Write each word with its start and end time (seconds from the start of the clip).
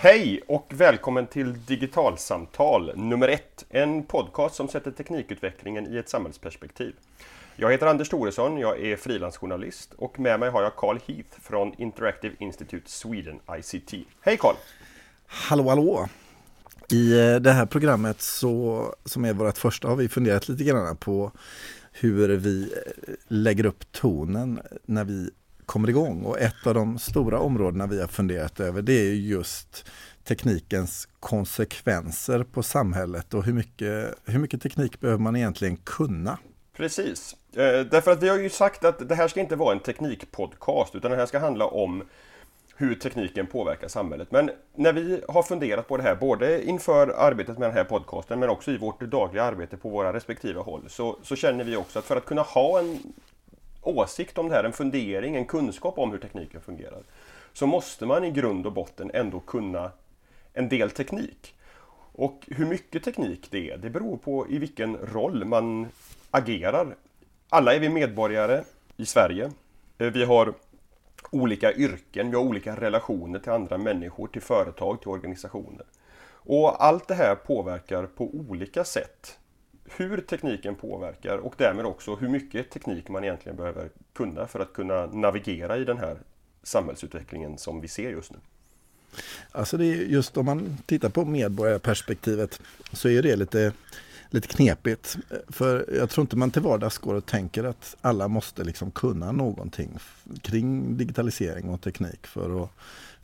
Hej 0.00 0.40
och 0.46 0.72
välkommen 0.74 1.26
till 1.26 1.64
Digitalsamtal 1.66 2.92
nummer 2.96 3.28
ett. 3.28 3.64
En 3.70 4.02
podcast 4.02 4.54
som 4.54 4.68
sätter 4.68 4.90
teknikutvecklingen 4.90 5.94
i 5.94 5.96
ett 5.96 6.08
samhällsperspektiv. 6.08 6.94
Jag 7.56 7.72
heter 7.72 7.86
Anders 7.86 8.08
Thoresson, 8.08 8.58
jag 8.58 8.80
är 8.80 8.96
frilansjournalist 8.96 9.94
och 9.96 10.20
med 10.20 10.40
mig 10.40 10.50
har 10.50 10.62
jag 10.62 10.76
Carl 10.76 10.98
Heath 11.06 11.40
från 11.42 11.74
Interactive 11.78 12.34
Institute 12.38 12.90
Sweden, 12.90 13.40
ICT. 13.58 13.94
Hej 14.20 14.36
Carl! 14.36 14.54
Hallå 15.26 15.68
hallå! 15.68 16.08
I 16.92 17.20
eh, 17.20 17.36
det 17.36 17.52
här 17.52 17.66
programmet 17.66 18.20
så, 18.20 18.84
som 19.04 19.24
är 19.24 19.32
vårt 19.32 19.58
första 19.58 19.88
har 19.88 19.96
vi 19.96 20.08
funderat 20.08 20.48
lite 20.48 20.64
grann 20.64 20.96
på 20.96 21.32
hur 21.92 22.36
vi 22.36 22.62
eh, 22.62 23.14
lägger 23.28 23.66
upp 23.66 23.92
tonen 23.92 24.60
när 24.86 25.04
vi 25.04 25.30
kommer 25.68 25.88
igång. 25.88 26.24
Och 26.24 26.40
ett 26.40 26.66
av 26.66 26.74
de 26.74 26.98
stora 26.98 27.38
områdena 27.38 27.86
vi 27.86 28.00
har 28.00 28.08
funderat 28.08 28.60
över 28.60 28.82
det 28.82 28.92
är 28.92 29.12
just 29.12 29.90
teknikens 30.24 31.08
konsekvenser 31.20 32.44
på 32.44 32.62
samhället 32.62 33.34
och 33.34 33.44
hur 33.44 33.52
mycket, 33.52 34.14
hur 34.24 34.38
mycket 34.38 34.62
teknik 34.62 35.00
behöver 35.00 35.22
man 35.22 35.36
egentligen 35.36 35.76
kunna? 35.76 36.38
Precis, 36.76 37.36
eh, 37.52 37.80
därför 37.90 38.10
att 38.10 38.22
vi 38.22 38.28
har 38.28 38.38
ju 38.38 38.50
sagt 38.50 38.84
att 38.84 39.08
det 39.08 39.14
här 39.14 39.28
ska 39.28 39.40
inte 39.40 39.56
vara 39.56 39.72
en 39.72 39.80
teknikpodcast 39.80 40.94
utan 40.94 41.10
det 41.10 41.16
här 41.16 41.26
ska 41.26 41.38
handla 41.38 41.66
om 41.66 42.02
hur 42.76 42.94
tekniken 42.94 43.46
påverkar 43.46 43.88
samhället. 43.88 44.28
Men 44.30 44.50
när 44.74 44.92
vi 44.92 45.22
har 45.28 45.42
funderat 45.42 45.88
på 45.88 45.96
det 45.96 46.02
här, 46.02 46.14
både 46.14 46.64
inför 46.64 47.08
arbetet 47.08 47.58
med 47.58 47.68
den 47.68 47.76
här 47.76 47.84
podcasten 47.84 48.40
men 48.40 48.48
också 48.48 48.70
i 48.70 48.78
vårt 48.78 49.00
dagliga 49.00 49.44
arbete 49.44 49.76
på 49.76 49.88
våra 49.88 50.12
respektive 50.12 50.60
håll, 50.60 50.84
så, 50.88 51.18
så 51.22 51.36
känner 51.36 51.64
vi 51.64 51.76
också 51.76 51.98
att 51.98 52.04
för 52.04 52.16
att 52.16 52.24
kunna 52.24 52.42
ha 52.42 52.78
en 52.78 52.98
åsikt 53.88 54.38
om 54.38 54.48
det 54.48 54.54
här, 54.54 54.64
en 54.64 54.72
fundering, 54.72 55.36
en 55.36 55.44
kunskap 55.44 55.98
om 55.98 56.10
hur 56.10 56.18
tekniken 56.18 56.60
fungerar, 56.60 57.02
så 57.52 57.66
måste 57.66 58.06
man 58.06 58.24
i 58.24 58.30
grund 58.30 58.66
och 58.66 58.72
botten 58.72 59.10
ändå 59.14 59.40
kunna 59.40 59.90
en 60.52 60.68
del 60.68 60.90
teknik. 60.90 61.54
Och 62.12 62.44
hur 62.46 62.66
mycket 62.66 63.04
teknik 63.04 63.48
det 63.50 63.70
är, 63.70 63.76
det 63.78 63.90
beror 63.90 64.16
på 64.16 64.46
i 64.48 64.58
vilken 64.58 64.96
roll 64.96 65.44
man 65.44 65.88
agerar. 66.30 66.96
Alla 67.48 67.74
är 67.74 67.80
vi 67.80 67.88
medborgare 67.88 68.62
i 68.96 69.06
Sverige. 69.06 69.50
Eh, 69.98 70.06
vi 70.06 70.24
har 70.24 70.54
olika 71.30 71.72
yrken, 71.72 72.30
vi 72.30 72.36
har 72.36 72.44
olika 72.44 72.76
relationer 72.76 73.38
till 73.38 73.52
andra 73.52 73.78
människor, 73.78 74.26
till 74.26 74.42
företag, 74.42 75.00
till 75.00 75.08
organisationer. 75.08 75.86
Och 76.30 76.84
allt 76.84 77.08
det 77.08 77.14
här 77.14 77.34
påverkar 77.34 78.06
på 78.06 78.30
olika 78.34 78.84
sätt 78.84 79.38
hur 79.96 80.20
tekniken 80.20 80.74
påverkar 80.74 81.38
och 81.38 81.54
därmed 81.56 81.86
också 81.86 82.14
hur 82.14 82.28
mycket 82.28 82.70
teknik 82.70 83.08
man 83.08 83.24
egentligen 83.24 83.56
behöver 83.56 83.90
kunna 84.12 84.46
för 84.46 84.60
att 84.60 84.72
kunna 84.72 85.06
navigera 85.06 85.76
i 85.76 85.84
den 85.84 85.98
här 85.98 86.18
samhällsutvecklingen 86.62 87.58
som 87.58 87.80
vi 87.80 87.88
ser 87.88 88.10
just 88.10 88.32
nu. 88.32 88.38
Alltså 89.52 89.76
det 89.76 89.86
är 89.86 89.96
just 89.96 90.36
om 90.36 90.46
man 90.46 90.78
tittar 90.86 91.08
på 91.08 91.24
medborgarperspektivet 91.24 92.60
så 92.92 93.08
är 93.08 93.22
det 93.22 93.36
lite, 93.36 93.72
lite 94.30 94.48
knepigt. 94.48 95.16
För 95.48 95.94
jag 95.98 96.10
tror 96.10 96.22
inte 96.22 96.36
man 96.36 96.50
till 96.50 96.62
vardags 96.62 96.98
går 96.98 97.14
och 97.14 97.26
tänker 97.26 97.64
att 97.64 97.96
alla 98.00 98.28
måste 98.28 98.64
liksom 98.64 98.90
kunna 98.90 99.32
någonting 99.32 99.98
kring 100.42 100.96
digitalisering 100.96 101.68
och 101.68 101.80
teknik 101.80 102.26
för 102.26 102.62
att 102.62 102.70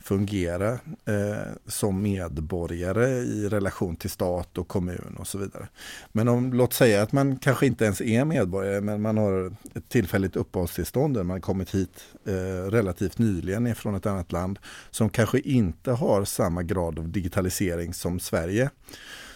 fungera 0.05 0.71
eh, 1.05 1.51
som 1.67 2.01
medborgare 2.01 3.07
i 3.09 3.49
relation 3.49 3.95
till 3.95 4.09
stat 4.09 4.57
och 4.57 4.67
kommun 4.67 5.15
och 5.19 5.27
så 5.27 5.37
vidare. 5.37 5.67
Men 6.11 6.27
om, 6.27 6.53
låt 6.53 6.73
säga 6.73 7.01
att 7.01 7.11
man 7.11 7.37
kanske 7.37 7.65
inte 7.65 7.85
ens 7.85 8.01
är 8.01 8.25
medborgare 8.25 8.81
men 8.81 9.01
man 9.01 9.17
har 9.17 9.55
ett 9.73 9.89
tillfälligt 9.89 10.35
uppehållstillstånd 10.35 11.13
där 11.13 11.23
man 11.23 11.41
kommit 11.41 11.75
hit 11.75 12.05
eh, 12.25 12.33
relativt 12.69 13.17
nyligen 13.17 13.75
från 13.75 13.95
ett 13.95 14.05
annat 14.05 14.31
land 14.31 14.59
som 14.91 15.09
kanske 15.09 15.39
inte 15.39 15.91
har 15.91 16.25
samma 16.25 16.63
grad 16.63 16.99
av 16.99 17.09
digitalisering 17.09 17.93
som 17.93 18.19
Sverige 18.19 18.69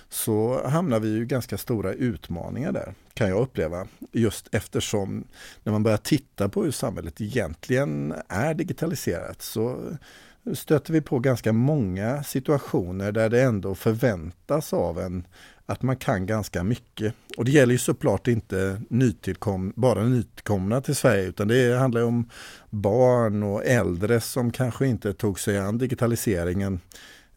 så 0.09 0.67
hamnar 0.67 0.99
vi 0.99 1.09
ju 1.09 1.25
ganska 1.25 1.57
stora 1.57 1.93
utmaningar 1.93 2.71
där, 2.71 2.93
kan 3.13 3.29
jag 3.29 3.41
uppleva. 3.41 3.87
Just 4.11 4.47
eftersom 4.51 5.23
när 5.63 5.71
man 5.71 5.83
börjar 5.83 5.97
titta 5.97 6.49
på 6.49 6.63
hur 6.63 6.71
samhället 6.71 7.21
egentligen 7.21 8.13
är 8.27 8.53
digitaliserat 8.53 9.41
så 9.41 9.97
stöter 10.53 10.93
vi 10.93 11.01
på 11.01 11.19
ganska 11.19 11.53
många 11.53 12.23
situationer 12.23 13.11
där 13.11 13.29
det 13.29 13.41
ändå 13.41 13.75
förväntas 13.75 14.73
av 14.73 14.99
en 14.99 15.27
att 15.65 15.81
man 15.81 15.95
kan 15.95 16.25
ganska 16.25 16.63
mycket. 16.63 17.13
Och 17.37 17.45
det 17.45 17.51
gäller 17.51 17.71
ju 17.71 17.77
såklart 17.77 18.27
inte 18.27 18.81
nytillkom, 18.89 19.73
bara 19.75 20.03
nytillkomna 20.03 20.81
till 20.81 20.95
Sverige 20.95 21.23
utan 21.23 21.47
det 21.47 21.77
handlar 21.77 22.03
om 22.03 22.29
barn 22.69 23.43
och 23.43 23.65
äldre 23.65 24.21
som 24.21 24.51
kanske 24.51 24.87
inte 24.87 25.13
tog 25.13 25.39
sig 25.39 25.57
an 25.57 25.77
digitaliseringen 25.77 26.79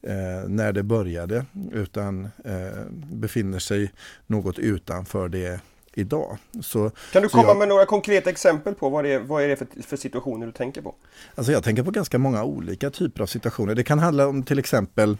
eh, 0.02 0.48
när 0.48 0.72
det 0.72 0.82
började 0.82 1.46
utan 1.72 2.24
eh, 2.44 2.84
befinner 3.12 3.58
sig 3.58 3.92
något 4.26 4.58
utanför 4.58 5.28
det 5.28 5.60
idag. 5.94 6.38
Så, 6.60 6.90
kan 7.12 7.22
du 7.22 7.28
komma 7.28 7.48
jag, 7.48 7.56
med 7.56 7.68
några 7.68 7.86
konkreta 7.86 8.30
exempel 8.30 8.74
på 8.74 8.88
vad 8.88 9.04
det 9.04 9.12
är, 9.12 9.18
vad 9.18 9.42
är 9.42 9.48
det 9.48 9.56
för, 9.56 9.66
för, 9.82 9.96
situationer 9.96 10.46
du 10.46 10.52
tänker 10.52 10.82
på? 10.82 10.94
Alltså 11.34 11.52
jag 11.52 11.64
tänker 11.64 11.82
på 11.82 11.90
ganska 11.90 12.18
många 12.18 12.44
olika 12.44 12.90
typer 12.90 13.22
av 13.22 13.26
situationer. 13.26 13.74
Det 13.74 13.84
kan 13.84 13.98
handla 13.98 14.26
om 14.26 14.42
till 14.42 14.58
exempel 14.58 15.16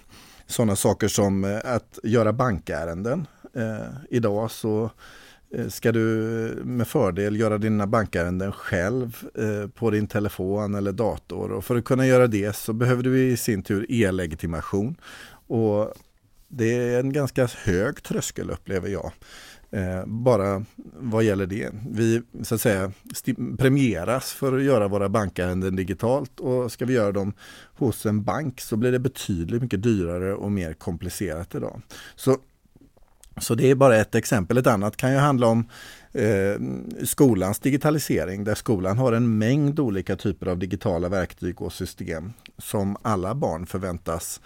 sådana 0.47 0.77
saker 0.77 1.09
som 1.09 1.45
eh, 1.45 1.75
att 1.75 1.99
göra 2.03 2.33
bankärenden. 2.33 3.27
Eh, 3.55 3.87
idag 4.11 4.51
så 4.51 4.91
eh, 5.55 5.69
ska 5.69 5.93
du 5.93 6.01
med 6.65 6.89
fördel 6.89 7.41
göra 7.41 7.59
dina 7.59 7.87
bankärenden 7.87 8.53
själv 8.53 9.25
eh, 9.35 9.69
på 9.69 9.91
din 9.91 10.07
telefon 10.07 10.75
eller 10.75 10.93
dator. 10.93 11.53
Och 11.53 11.65
för 11.65 11.77
att 11.77 11.85
kunna 11.85 12.07
göra 12.07 12.27
det 12.27 12.57
så 12.57 12.73
behöver 12.73 13.03
du 13.03 13.23
i 13.23 13.37
sin 13.37 13.63
tur 13.63 13.87
e-legitimation. 13.89 14.97
Och 15.47 15.95
det 16.49 16.75
är 16.75 17.01
en 17.01 17.13
ganska 17.13 17.47
hög 17.47 18.03
tröskel 18.03 18.51
upplever 18.51 18.89
jag. 18.89 19.13
Eh, 19.75 20.07
bara 20.07 20.65
vad 20.93 21.25
gäller 21.25 21.47
det. 21.47 21.71
Vi 21.91 22.23
så 22.43 22.55
att 22.55 22.61
säga 22.61 22.93
premieras 23.59 24.33
för 24.33 24.57
att 24.57 24.63
göra 24.63 24.89
våra 24.89 25.09
bankärenden 25.09 25.77
digitalt 25.77 26.41
och 26.41 26.73
ska 26.73 26.85
vi 26.85 26.95
göra 26.95 27.13
dem 27.13 27.33
hos 27.75 28.07
en 28.07 28.23
bank 28.23 28.61
så 28.61 28.77
blir 28.77 28.93
det 28.93 28.99
betydligt 28.99 29.63
mycket 29.63 29.83
dyrare 29.83 30.35
och 30.35 30.53
mer 30.53 30.73
komplicerat 30.73 31.55
idag. 31.55 31.83
Så, 32.17 32.37
så 33.41 33.55
det 33.55 33.71
är 33.71 33.75
bara 33.75 33.97
ett 33.97 34.15
exempel. 34.15 34.59
Ett 34.59 34.67
annat 34.67 34.97
kan 34.97 35.13
ju 35.13 35.19
handla 35.19 35.47
om 35.47 35.65
eh, 36.13 36.61
skolans 37.05 37.59
digitalisering 37.59 38.45
där 38.45 38.55
skolan 38.55 38.99
har 38.99 39.13
en 39.13 39.39
mängd 39.39 39.81
olika 39.81 40.17
typer 40.17 40.47
av 40.47 40.59
digitala 40.59 41.09
verktyg 41.09 41.63
och 41.63 41.73
system 41.73 42.33
som 42.59 42.97
alla 43.03 43.35
barn 43.35 43.67
förväntas 43.67 44.41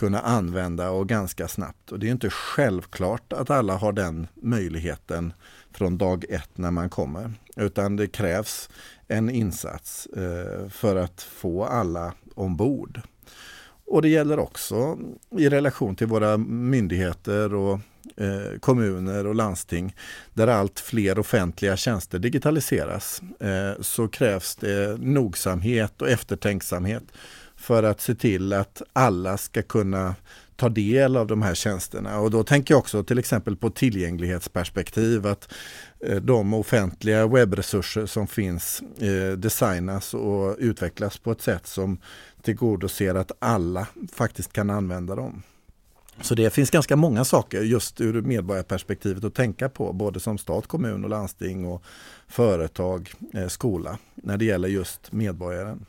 kunna 0.00 0.20
använda 0.20 0.90
och 0.90 1.08
ganska 1.08 1.48
snabbt. 1.48 1.92
Och 1.92 1.98
det 1.98 2.06
är 2.06 2.10
inte 2.10 2.30
självklart 2.30 3.32
att 3.32 3.50
alla 3.50 3.76
har 3.76 3.92
den 3.92 4.26
möjligheten 4.34 5.32
från 5.72 5.98
dag 5.98 6.24
ett 6.28 6.58
när 6.58 6.70
man 6.70 6.90
kommer. 6.90 7.32
Utan 7.56 7.96
det 7.96 8.06
krävs 8.06 8.70
en 9.08 9.30
insats 9.30 10.06
eh, 10.06 10.68
för 10.68 10.96
att 10.96 11.22
få 11.22 11.64
alla 11.64 12.12
ombord. 12.34 13.00
Och 13.86 14.02
det 14.02 14.08
gäller 14.08 14.38
också 14.38 14.98
i 15.38 15.48
relation 15.48 15.96
till 15.96 16.06
våra 16.06 16.36
myndigheter 16.36 17.54
och 17.54 17.80
eh, 18.16 18.58
kommuner 18.60 19.26
och 19.26 19.34
landsting 19.34 19.96
där 20.34 20.46
allt 20.46 20.80
fler 20.80 21.18
offentliga 21.18 21.76
tjänster 21.76 22.18
digitaliseras 22.18 23.22
eh, 23.40 23.80
så 23.80 24.08
krävs 24.08 24.56
det 24.56 25.00
nogsamhet 25.00 26.02
och 26.02 26.08
eftertänksamhet 26.08 27.04
för 27.60 27.82
att 27.82 28.00
se 28.00 28.14
till 28.14 28.52
att 28.52 28.82
alla 28.92 29.36
ska 29.36 29.62
kunna 29.62 30.14
ta 30.56 30.68
del 30.68 31.16
av 31.16 31.26
de 31.26 31.42
här 31.42 31.54
tjänsterna. 31.54 32.20
Och 32.20 32.30
då 32.30 32.44
tänker 32.44 32.74
jag 32.74 32.78
också 32.78 33.04
till 33.04 33.18
exempel 33.18 33.56
på 33.56 33.70
tillgänglighetsperspektiv, 33.70 35.26
att 35.26 35.52
eh, 36.00 36.16
de 36.16 36.54
offentliga 36.54 37.26
webbresurser 37.26 38.06
som 38.06 38.26
finns 38.26 38.82
eh, 38.98 39.32
designas 39.36 40.14
och 40.14 40.56
utvecklas 40.58 41.18
på 41.18 41.32
ett 41.32 41.42
sätt 41.42 41.66
som 41.66 41.98
tillgodoser 42.42 43.14
att 43.14 43.32
alla 43.38 43.86
faktiskt 44.12 44.52
kan 44.52 44.70
använda 44.70 45.14
dem. 45.14 45.42
Så 46.20 46.34
det 46.34 46.50
finns 46.50 46.70
ganska 46.70 46.96
många 46.96 47.24
saker 47.24 47.62
just 47.62 48.00
ur 48.00 48.22
medborgarperspektivet 48.22 49.24
att 49.24 49.34
tänka 49.34 49.68
på, 49.68 49.92
både 49.92 50.20
som 50.20 50.38
stat, 50.38 50.66
kommun 50.66 51.04
och 51.04 51.10
landsting 51.10 51.66
och 51.66 51.82
företag, 52.28 53.12
eh, 53.34 53.48
skola, 53.48 53.98
när 54.14 54.36
det 54.36 54.44
gäller 54.44 54.68
just 54.68 55.12
medborgaren. 55.12 55.86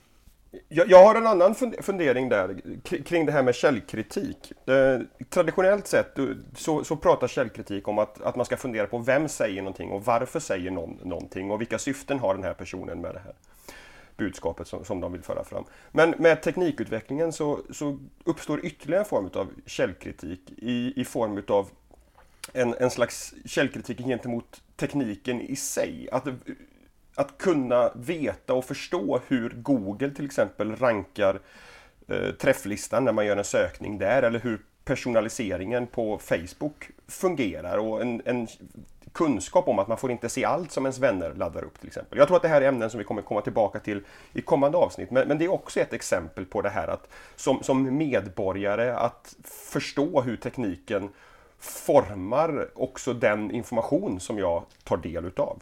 Jag, 0.68 0.90
jag, 0.90 1.06
har 1.06 1.16
en 1.16 1.28
annan 1.28 1.56
fundering 1.82 2.30
där 2.30 2.62
kring 3.04 3.26
det 3.26 3.32
här 3.32 3.44
med 3.44 3.56
källkritik. 3.56 4.52
Eh, 4.70 5.00
traditionellt 5.30 5.88
sett 5.88 6.18
så, 6.56 6.84
så, 6.84 6.96
pratar 6.96 7.28
källkritik 7.28 7.88
om 7.88 8.00
att, 8.00 8.22
att 8.22 8.36
man 8.36 8.46
ska 8.46 8.58
fundera 8.58 8.88
på 8.88 8.98
vem 8.98 9.28
säger 9.28 9.62
någonting 9.62 9.92
och 9.92 10.06
varför 10.06 10.40
säger 10.40 10.72
någon 10.72 11.00
någonting 11.04 11.52
och 11.52 11.62
vilka 11.62 11.80
syften 11.80 12.20
har 12.20 12.36
den 12.36 12.44
här 12.44 12.54
personen 12.54 13.02
med 13.02 13.16
det 13.16 13.20
här 13.20 13.34
budskapet 14.18 14.68
som, 14.68 14.86
som 14.86 15.00
de 15.00 15.12
vill 15.12 15.22
föra 15.22 15.44
fram. 15.44 15.64
Men 15.92 16.10
med 16.18 16.42
teknikutvecklingen 16.42 17.34
så, 17.34 17.60
så 17.72 18.00
uppstår 18.24 18.66
ytterligare 18.66 19.04
en 19.04 19.10
form 19.10 19.30
av 19.34 19.52
källkritik 19.66 20.52
i, 20.58 21.02
i 21.02 21.06
form 21.06 21.44
av 21.48 21.70
en, 22.54 22.74
en 22.74 22.90
slags 22.90 23.34
källkritik 23.46 23.98
gentemot 23.98 24.62
tekniken 24.76 25.42
i 25.42 25.56
sig. 25.56 26.10
Att 26.12 26.28
att 27.16 27.38
kunna 27.38 27.92
veta 27.96 28.54
och 28.54 28.66
förstå 28.66 29.20
hur 29.28 29.50
Google 29.50 30.12
till 30.12 30.26
exempel 30.26 30.76
rankar 30.76 31.40
eh, 32.08 32.32
träfflistan 32.32 33.06
när 33.06 33.12
man 33.12 33.26
gör 33.26 33.38
en 33.38 33.44
sökning 33.44 33.98
där 33.98 34.24
eller 34.24 34.40
hur 34.40 34.62
personaliseringen 34.86 35.88
på 35.88 36.18
Facebook 36.18 36.90
fungerar 37.08 37.78
och 37.78 38.02
en, 38.02 38.22
en, 38.26 38.48
kunskap 39.14 39.68
om 39.68 39.80
att 39.80 39.88
man 39.88 39.98
får 39.98 40.12
inte 40.12 40.30
se 40.30 40.46
allt 40.46 40.72
som 40.72 40.86
ens 40.86 41.00
vänner 41.00 41.34
laddar 41.34 41.64
upp 41.64 41.80
till 41.80 41.88
exempel. 41.88 42.18
Jag 42.18 42.28
tror 42.28 42.38
att 42.38 42.44
det 42.44 42.50
här 42.50 42.62
är 42.62 42.68
ämnen 42.68 42.90
som 42.90 42.98
vi 42.98 43.04
kommer 43.04 43.22
komma 43.22 43.42
tillbaka 43.42 43.80
till 43.80 44.04
i 44.34 44.42
kommande 44.42 44.78
avsnitt. 44.78 45.12
Men, 45.12 45.28
men 45.28 45.38
det 45.38 45.46
är 45.46 45.52
också 45.52 45.80
ett 45.80 45.94
exempel 45.94 46.46
på 46.46 46.62
det 46.62 46.70
här 46.70 46.88
att 46.88 47.10
som, 47.36 47.64
som 47.64 47.98
medborgare 47.98 48.92
att 48.92 49.36
förstå 49.44 50.22
hur 50.22 50.38
tekniken 50.38 51.10
formar 51.60 52.68
också 52.76 53.14
den 53.14 53.52
information 53.52 54.20
som 54.20 54.38
jag 54.38 54.64
tar 54.84 54.98
del 54.98 55.26
utav. 55.26 55.62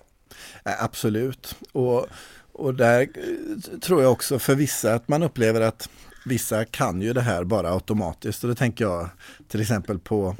Absolut. 0.64 1.56
Och, 1.72 2.08
och 2.52 2.76
där 2.76 3.02
eh, 3.02 3.80
tror 3.80 4.02
jag 4.02 4.12
också 4.12 4.40
för 4.40 4.56
vissa 4.56 4.94
att 4.94 5.08
man 5.08 5.24
upplever 5.24 5.62
att 5.62 5.90
vissa 6.26 6.66
kan 6.66 7.02
ju 7.02 7.14
det 7.14 7.22
här 7.22 7.44
bara 7.44 7.74
automatiskt. 7.74 8.44
Och 8.44 8.50
det 8.50 8.56
tänker 8.56 8.86
jag 8.86 9.10
till 9.48 9.62
exempel 9.62 10.00
på 10.00 10.36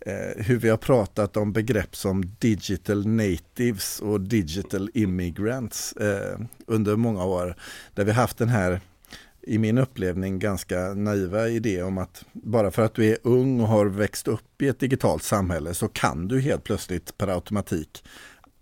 eh, 0.00 0.44
hur 0.44 0.56
vi 0.56 0.68
har 0.68 0.76
pratat 0.76 1.36
om 1.36 1.52
begrepp 1.52 1.96
som 1.96 2.22
digital 2.38 3.06
natives 3.06 4.00
och 4.00 4.20
digital 4.20 4.90
immigrants 4.94 5.92
eh, 5.92 6.38
under 6.66 6.96
många 6.96 7.24
år. 7.24 7.56
Där 7.94 8.04
vi 8.04 8.12
haft 8.12 8.38
den 8.38 8.48
här 8.48 8.80
i 9.42 9.58
min 9.58 9.78
upplevning 9.78 10.38
ganska 10.38 10.94
naiva 10.94 11.48
idé 11.48 11.82
om 11.82 11.98
att 11.98 12.24
bara 12.32 12.70
för 12.70 12.82
att 12.82 12.94
du 12.94 13.06
är 13.06 13.18
ung 13.22 13.60
och 13.60 13.68
har 13.68 13.86
växt 13.86 14.28
upp 14.28 14.62
i 14.62 14.68
ett 14.68 14.80
digitalt 14.80 15.22
samhälle 15.22 15.74
så 15.74 15.88
kan 15.88 16.28
du 16.28 16.40
helt 16.40 16.64
plötsligt 16.64 17.18
per 17.18 17.28
automatik 17.28 18.04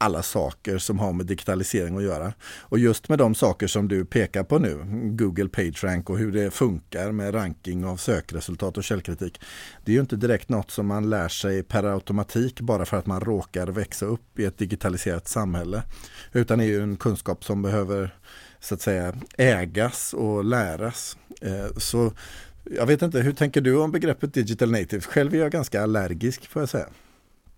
alla 0.00 0.22
saker 0.22 0.78
som 0.78 0.98
har 0.98 1.12
med 1.12 1.26
digitalisering 1.26 1.96
att 1.96 2.02
göra. 2.02 2.32
Och 2.60 2.78
just 2.78 3.08
med 3.08 3.18
de 3.18 3.34
saker 3.34 3.66
som 3.66 3.88
du 3.88 4.04
pekar 4.04 4.44
på 4.44 4.58
nu, 4.58 4.78
Google 5.16 5.48
PageRank 5.48 6.10
och 6.10 6.18
hur 6.18 6.32
det 6.32 6.50
funkar 6.50 7.12
med 7.12 7.34
ranking 7.34 7.84
av 7.84 7.96
sökresultat 7.96 8.78
och 8.78 8.84
källkritik. 8.84 9.40
Det 9.84 9.92
är 9.92 9.94
ju 9.94 10.00
inte 10.00 10.16
direkt 10.16 10.48
något 10.48 10.70
som 10.70 10.86
man 10.86 11.10
lär 11.10 11.28
sig 11.28 11.62
per 11.62 11.84
automatik 11.84 12.60
bara 12.60 12.84
för 12.84 12.96
att 12.96 13.06
man 13.06 13.20
råkar 13.20 13.66
växa 13.66 14.06
upp 14.06 14.38
i 14.38 14.44
ett 14.44 14.58
digitaliserat 14.58 15.28
samhälle. 15.28 15.82
Utan 16.32 16.58
det 16.58 16.64
är 16.64 16.68
ju 16.68 16.82
en 16.82 16.96
kunskap 16.96 17.44
som 17.44 17.62
behöver 17.62 18.14
så 18.60 18.74
att 18.74 18.80
säga 18.80 19.14
ägas 19.36 20.14
och 20.14 20.44
läras. 20.44 21.16
Eh, 21.40 21.76
så 21.76 22.12
jag 22.64 22.86
vet 22.86 23.02
inte, 23.02 23.20
hur 23.20 23.32
tänker 23.32 23.60
du 23.60 23.76
om 23.76 23.92
begreppet 23.92 24.34
digital 24.34 24.70
native? 24.70 25.00
Själv 25.00 25.34
är 25.34 25.38
jag 25.38 25.52
ganska 25.52 25.82
allergisk 25.82 26.46
får 26.46 26.62
jag 26.62 26.68
säga. 26.68 26.88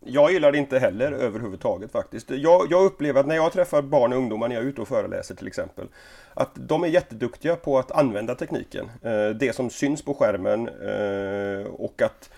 Jag 0.04 0.32
gillar 0.32 0.52
det 0.52 0.58
inte 0.58 0.78
heller 0.78 1.12
överhuvudtaget 1.12 1.92
faktiskt. 1.92 2.30
Jag, 2.30 2.66
jag, 2.70 2.84
upplever 2.84 3.20
att 3.20 3.26
när 3.26 3.34
jag 3.34 3.52
träffar 3.52 3.82
barn 3.82 4.12
och 4.12 4.18
ungdomar 4.18 4.48
när 4.48 4.54
jag 4.54 4.64
är 4.64 4.68
ute 4.68 4.80
och 4.80 4.88
föreläser 4.88 5.34
till 5.34 5.46
exempel 5.46 5.88
att 6.34 6.50
de 6.54 6.84
är 6.84 6.88
jätteduktiga 6.88 7.56
på 7.56 7.78
att 7.78 7.90
använda 7.90 8.34
tekniken. 8.34 8.90
Eh, 9.02 9.28
det 9.28 9.54
som 9.54 9.70
syns 9.70 10.02
på 10.02 10.14
skärmen 10.14 10.68
eh, 10.68 11.66
och 11.66 12.02
att 12.02 12.30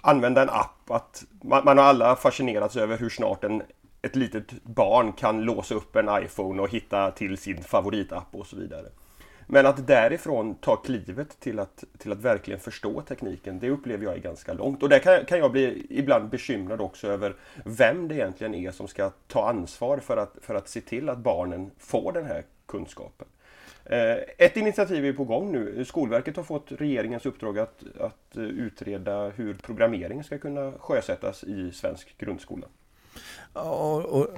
använda 0.00 0.42
en 0.42 0.50
app. 0.50 0.90
Att 0.90 1.24
man, 1.42 1.64
man 1.64 1.78
har 1.78 1.84
alla 1.84 2.16
fascinerats 2.16 2.76
över 2.76 2.98
hur 2.98 3.08
snart 3.08 3.44
en, 3.44 3.62
ett 4.02 4.16
litet 4.16 4.62
barn 4.62 5.12
kan 5.12 5.40
låsa 5.40 5.74
upp 5.74 5.96
en 5.96 6.24
iPhone 6.24 6.62
och 6.62 6.70
hitta 6.70 7.10
till 7.10 7.38
sin 7.38 7.62
favoritapp 7.62 8.28
och 8.32 8.46
så 8.46 8.56
vidare. 8.56 8.86
Men 9.46 9.66
att 9.66 9.86
därifrån 9.86 10.54
ta 10.54 10.76
klivet 10.76 11.40
till 11.40 11.58
att, 11.58 11.84
till 11.98 12.12
att 12.12 12.20
verkligen 12.20 12.60
förstå 12.60 13.00
tekniken, 13.00 13.58
det 13.58 13.70
upplever 13.70 14.04
jag 14.04 14.14
är 14.14 14.18
ganska 14.18 14.52
långt. 14.52 14.82
Och 14.82 14.88
där 14.88 14.98
kan, 14.98 15.24
kan 15.24 15.38
jag 15.38 15.52
bli 15.52 15.86
ibland 15.90 16.28
bekymrad 16.28 16.80
också 16.80 17.08
över 17.08 17.34
vem 17.64 18.08
det 18.08 18.14
egentligen 18.14 18.54
är 18.54 18.70
som 18.70 18.88
ska 18.88 19.10
ta 19.26 19.48
ansvar 19.48 19.98
för 19.98 20.16
att, 20.16 20.38
för 20.40 20.54
att 20.54 20.68
se 20.68 20.80
till 20.80 21.08
att 21.08 21.18
barnen 21.18 21.70
får 21.78 22.12
den 22.12 22.24
här 22.24 22.42
kunskapen. 22.66 23.26
Eh, 23.84 24.16
ett 24.38 24.56
initiativ 24.56 25.06
är 25.06 25.12
på 25.12 25.24
gång 25.24 25.52
nu. 25.52 25.84
Skolverket 25.84 26.36
har 26.36 26.42
fått 26.42 26.72
regeringens 26.72 27.26
uppdrag 27.26 27.58
att, 27.58 27.82
att 28.00 28.36
eh, 28.36 28.42
utreda 28.42 29.28
hur 29.28 29.54
programmering 29.54 30.24
ska 30.24 30.38
kunna 30.38 30.72
sjösättas 30.78 31.44
i 31.44 31.72
svensk 31.72 32.18
grundskola. 32.18 32.66
Ja, 33.54 34.02
och 34.02 34.28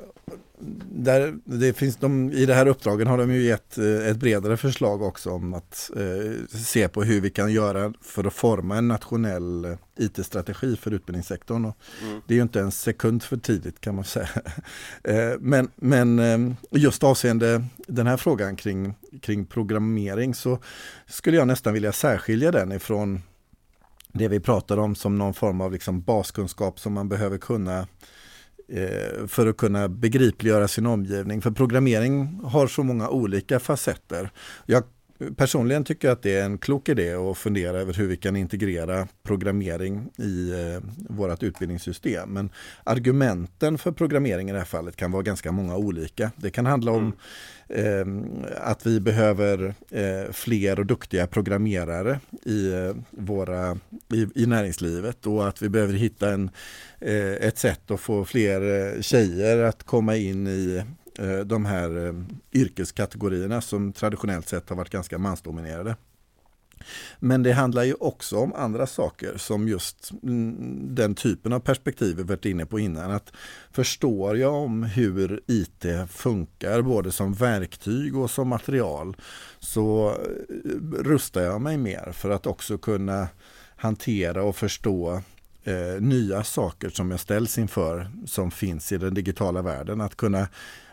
där, 0.90 1.38
det 1.44 1.72
finns 1.72 1.96
de, 1.96 2.32
I 2.32 2.46
det 2.46 2.54
här 2.54 2.66
uppdragen 2.66 3.06
har 3.06 3.18
de 3.18 3.32
ju 3.32 3.42
gett 3.42 3.78
eh, 3.78 4.08
ett 4.08 4.16
bredare 4.16 4.56
förslag 4.56 5.02
också 5.02 5.30
om 5.30 5.54
att 5.54 5.90
eh, 5.96 6.58
se 6.58 6.88
på 6.88 7.02
hur 7.02 7.20
vi 7.20 7.30
kan 7.30 7.52
göra 7.52 7.92
för 8.02 8.24
att 8.24 8.34
forma 8.34 8.76
en 8.76 8.88
nationell 8.88 9.64
eh, 9.64 9.76
IT-strategi 9.96 10.76
för 10.76 10.90
utbildningssektorn. 10.90 11.64
Och 11.64 11.76
mm. 12.02 12.20
Det 12.26 12.34
är 12.34 12.36
ju 12.36 12.42
inte 12.42 12.60
en 12.60 12.72
sekund 12.72 13.22
för 13.22 13.36
tidigt 13.36 13.80
kan 13.80 13.94
man 13.94 14.04
säga. 14.04 14.28
eh, 15.04 15.32
men, 15.40 15.70
men 15.76 16.56
just 16.70 17.04
avseende 17.04 17.64
den 17.86 18.06
här 18.06 18.16
frågan 18.16 18.56
kring, 18.56 18.94
kring 19.22 19.46
programmering 19.46 20.34
så 20.34 20.58
skulle 21.06 21.36
jag 21.36 21.46
nästan 21.46 21.72
vilja 21.72 21.92
särskilja 21.92 22.52
den 22.52 22.72
ifrån 22.72 23.22
det 24.12 24.28
vi 24.28 24.40
pratar 24.40 24.76
om 24.76 24.94
som 24.94 25.18
någon 25.18 25.34
form 25.34 25.60
av 25.60 25.72
liksom 25.72 26.00
baskunskap 26.00 26.80
som 26.80 26.92
man 26.92 27.08
behöver 27.08 27.38
kunna 27.38 27.86
Eh, 28.68 29.26
för 29.26 29.46
att 29.46 29.56
kunna 29.56 29.88
begripliggöra 29.88 30.68
sin 30.68 30.86
omgivning. 30.86 31.42
För 31.42 31.50
programmering 31.50 32.40
har 32.44 32.66
så 32.66 32.82
många 32.82 33.08
olika 33.08 33.60
facetter. 33.60 34.30
Jag 34.66 34.82
personligen 35.36 35.84
tycker 35.84 36.10
att 36.10 36.22
det 36.22 36.34
är 36.34 36.44
en 36.44 36.58
klok 36.58 36.88
idé 36.88 37.12
att 37.12 37.38
fundera 37.38 37.78
över 37.78 37.94
hur 37.94 38.06
vi 38.06 38.16
kan 38.16 38.36
integrera 38.36 39.08
programmering 39.22 40.10
i 40.18 40.50
eh, 40.50 40.80
vårt 41.08 41.42
utbildningssystem. 41.42 42.28
Men 42.28 42.50
argumenten 42.84 43.78
för 43.78 43.92
programmering 43.92 44.48
i 44.48 44.52
det 44.52 44.58
här 44.58 44.64
fallet 44.64 44.96
kan 44.96 45.12
vara 45.12 45.22
ganska 45.22 45.52
många 45.52 45.76
olika. 45.76 46.30
Det 46.36 46.50
kan 46.50 46.66
handla 46.66 46.92
om 46.92 47.12
eh, 47.68 48.06
att 48.56 48.86
vi 48.86 49.00
behöver 49.00 49.74
eh, 49.90 50.32
fler 50.32 50.78
och 50.78 50.86
duktiga 50.86 51.26
programmerare 51.26 52.20
i, 52.44 52.72
eh, 52.72 52.94
våra, 53.10 53.78
i, 54.12 54.26
i, 54.34 54.46
näringslivet 54.46 55.26
och 55.26 55.48
att 55.48 55.62
vi 55.62 55.68
behöver 55.68 55.94
hitta 55.94 56.32
en, 56.32 56.50
eh, 57.00 57.32
ett 57.32 57.58
sätt 57.58 57.90
att 57.90 58.00
få 58.00 58.24
fler 58.24 58.94
eh, 58.96 59.00
tjejer 59.00 59.62
att 59.62 59.82
komma 59.82 60.16
in 60.16 60.46
i 60.46 60.82
Eh, 61.18 61.38
de 61.38 61.64
här 61.64 62.06
eh, 62.06 62.14
yrkeskategorierna 62.52 63.60
som 63.60 63.92
traditionellt 63.92 64.48
sett 64.48 64.68
har 64.68 64.76
varit 64.76 64.90
ganska 64.90 65.18
mansdominerade. 65.18 65.96
Men 67.18 67.42
det 67.42 67.52
handlar 67.52 67.82
ju 67.82 67.94
också 67.94 68.36
om 68.36 68.52
andra 68.52 68.86
saker 68.86 69.36
som 69.36 69.68
just 69.68 70.10
mm, 70.22 70.94
den 70.94 71.14
typen 71.14 71.52
av 71.52 71.60
perspektiv 71.60 72.16
vi 72.16 72.22
varit 72.22 72.44
inne 72.44 72.66
på 72.66 72.78
innan. 72.78 73.10
Att 73.10 73.32
förstår 73.70 74.36
jag 74.38 74.54
om 74.54 74.82
hur 74.82 75.40
IT 75.46 75.84
funkar 76.08 76.82
både 76.82 77.12
som 77.12 77.34
verktyg 77.34 78.16
och 78.16 78.30
som 78.30 78.48
material 78.48 79.16
så 79.58 80.08
eh, 80.08 80.70
rustar 81.02 81.40
jag 81.40 81.60
mig 81.60 81.76
mer 81.76 82.12
för 82.12 82.30
att 82.30 82.46
också 82.46 82.78
kunna 82.78 83.28
hantera 83.76 84.42
och 84.42 84.56
förstå 84.56 85.22
eh, 85.64 86.00
nya 86.00 86.44
saker 86.44 86.88
som 86.88 87.10
jag 87.10 87.20
ställs 87.20 87.58
inför 87.58 88.10
som 88.26 88.50
finns 88.50 88.92
i 88.92 88.98
den 88.98 89.14
digitala 89.14 89.62
världen. 89.62 90.00
Att 90.00 90.16
kunna 90.16 90.48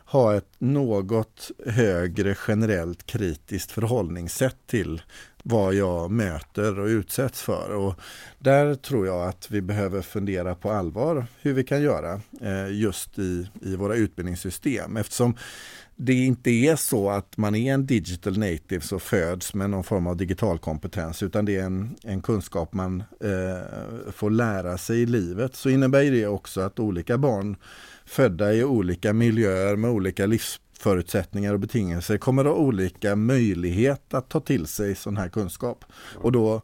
ha 0.05 0.35
ett 0.35 0.49
något 0.57 1.51
högre 1.65 2.35
generellt 2.47 3.05
kritiskt 3.05 3.71
förhållningssätt 3.71 4.57
till 4.67 5.01
vad 5.43 5.73
jag 5.73 6.11
möter 6.11 6.79
och 6.79 6.87
utsätts 6.87 7.41
för. 7.41 7.75
Och 7.75 7.95
där 8.39 8.75
tror 8.75 9.07
jag 9.07 9.27
att 9.27 9.51
vi 9.51 9.61
behöver 9.61 10.01
fundera 10.01 10.55
på 10.55 10.71
allvar 10.71 11.25
hur 11.41 11.53
vi 11.53 11.63
kan 11.63 11.81
göra 11.81 12.21
eh, 12.41 12.71
just 12.71 13.19
i, 13.19 13.49
i 13.61 13.75
våra 13.75 13.95
utbildningssystem. 13.95 14.97
Eftersom 14.97 15.35
det 15.95 16.13
inte 16.13 16.49
är 16.49 16.75
så 16.75 17.09
att 17.09 17.37
man 17.37 17.55
är 17.55 17.73
en 17.73 17.85
digital 17.85 18.37
native 18.37 18.81
så 18.81 18.99
föds 18.99 19.53
med 19.53 19.69
någon 19.69 19.83
form 19.83 20.07
av 20.07 20.17
digital 20.17 20.59
kompetens 20.59 21.23
utan 21.23 21.45
det 21.45 21.55
är 21.55 21.63
en, 21.63 21.95
en 22.03 22.21
kunskap 22.21 22.73
man 22.73 23.03
eh, 23.19 24.11
får 24.11 24.29
lära 24.29 24.77
sig 24.77 25.01
i 25.01 25.05
livet 25.05 25.55
så 25.55 25.69
innebär 25.69 26.11
det 26.11 26.27
också 26.27 26.61
att 26.61 26.79
olika 26.79 27.17
barn 27.17 27.55
födda 28.05 28.53
i 28.53 28.63
olika 28.63 29.13
miljöer 29.13 29.75
med 29.75 29.91
olika 29.91 30.25
livs 30.25 30.59
livsförutsättningar 30.83 31.53
och 31.53 31.59
betingelser 31.59 32.17
kommer 32.17 32.45
att 32.45 32.51
ha 32.51 32.57
olika 32.57 33.15
möjlighet 33.15 34.13
att 34.13 34.29
ta 34.29 34.39
till 34.39 34.67
sig 34.67 34.95
sån 34.95 35.17
här 35.17 35.29
kunskap. 35.29 35.85
Och 36.15 36.31
då 36.31 36.55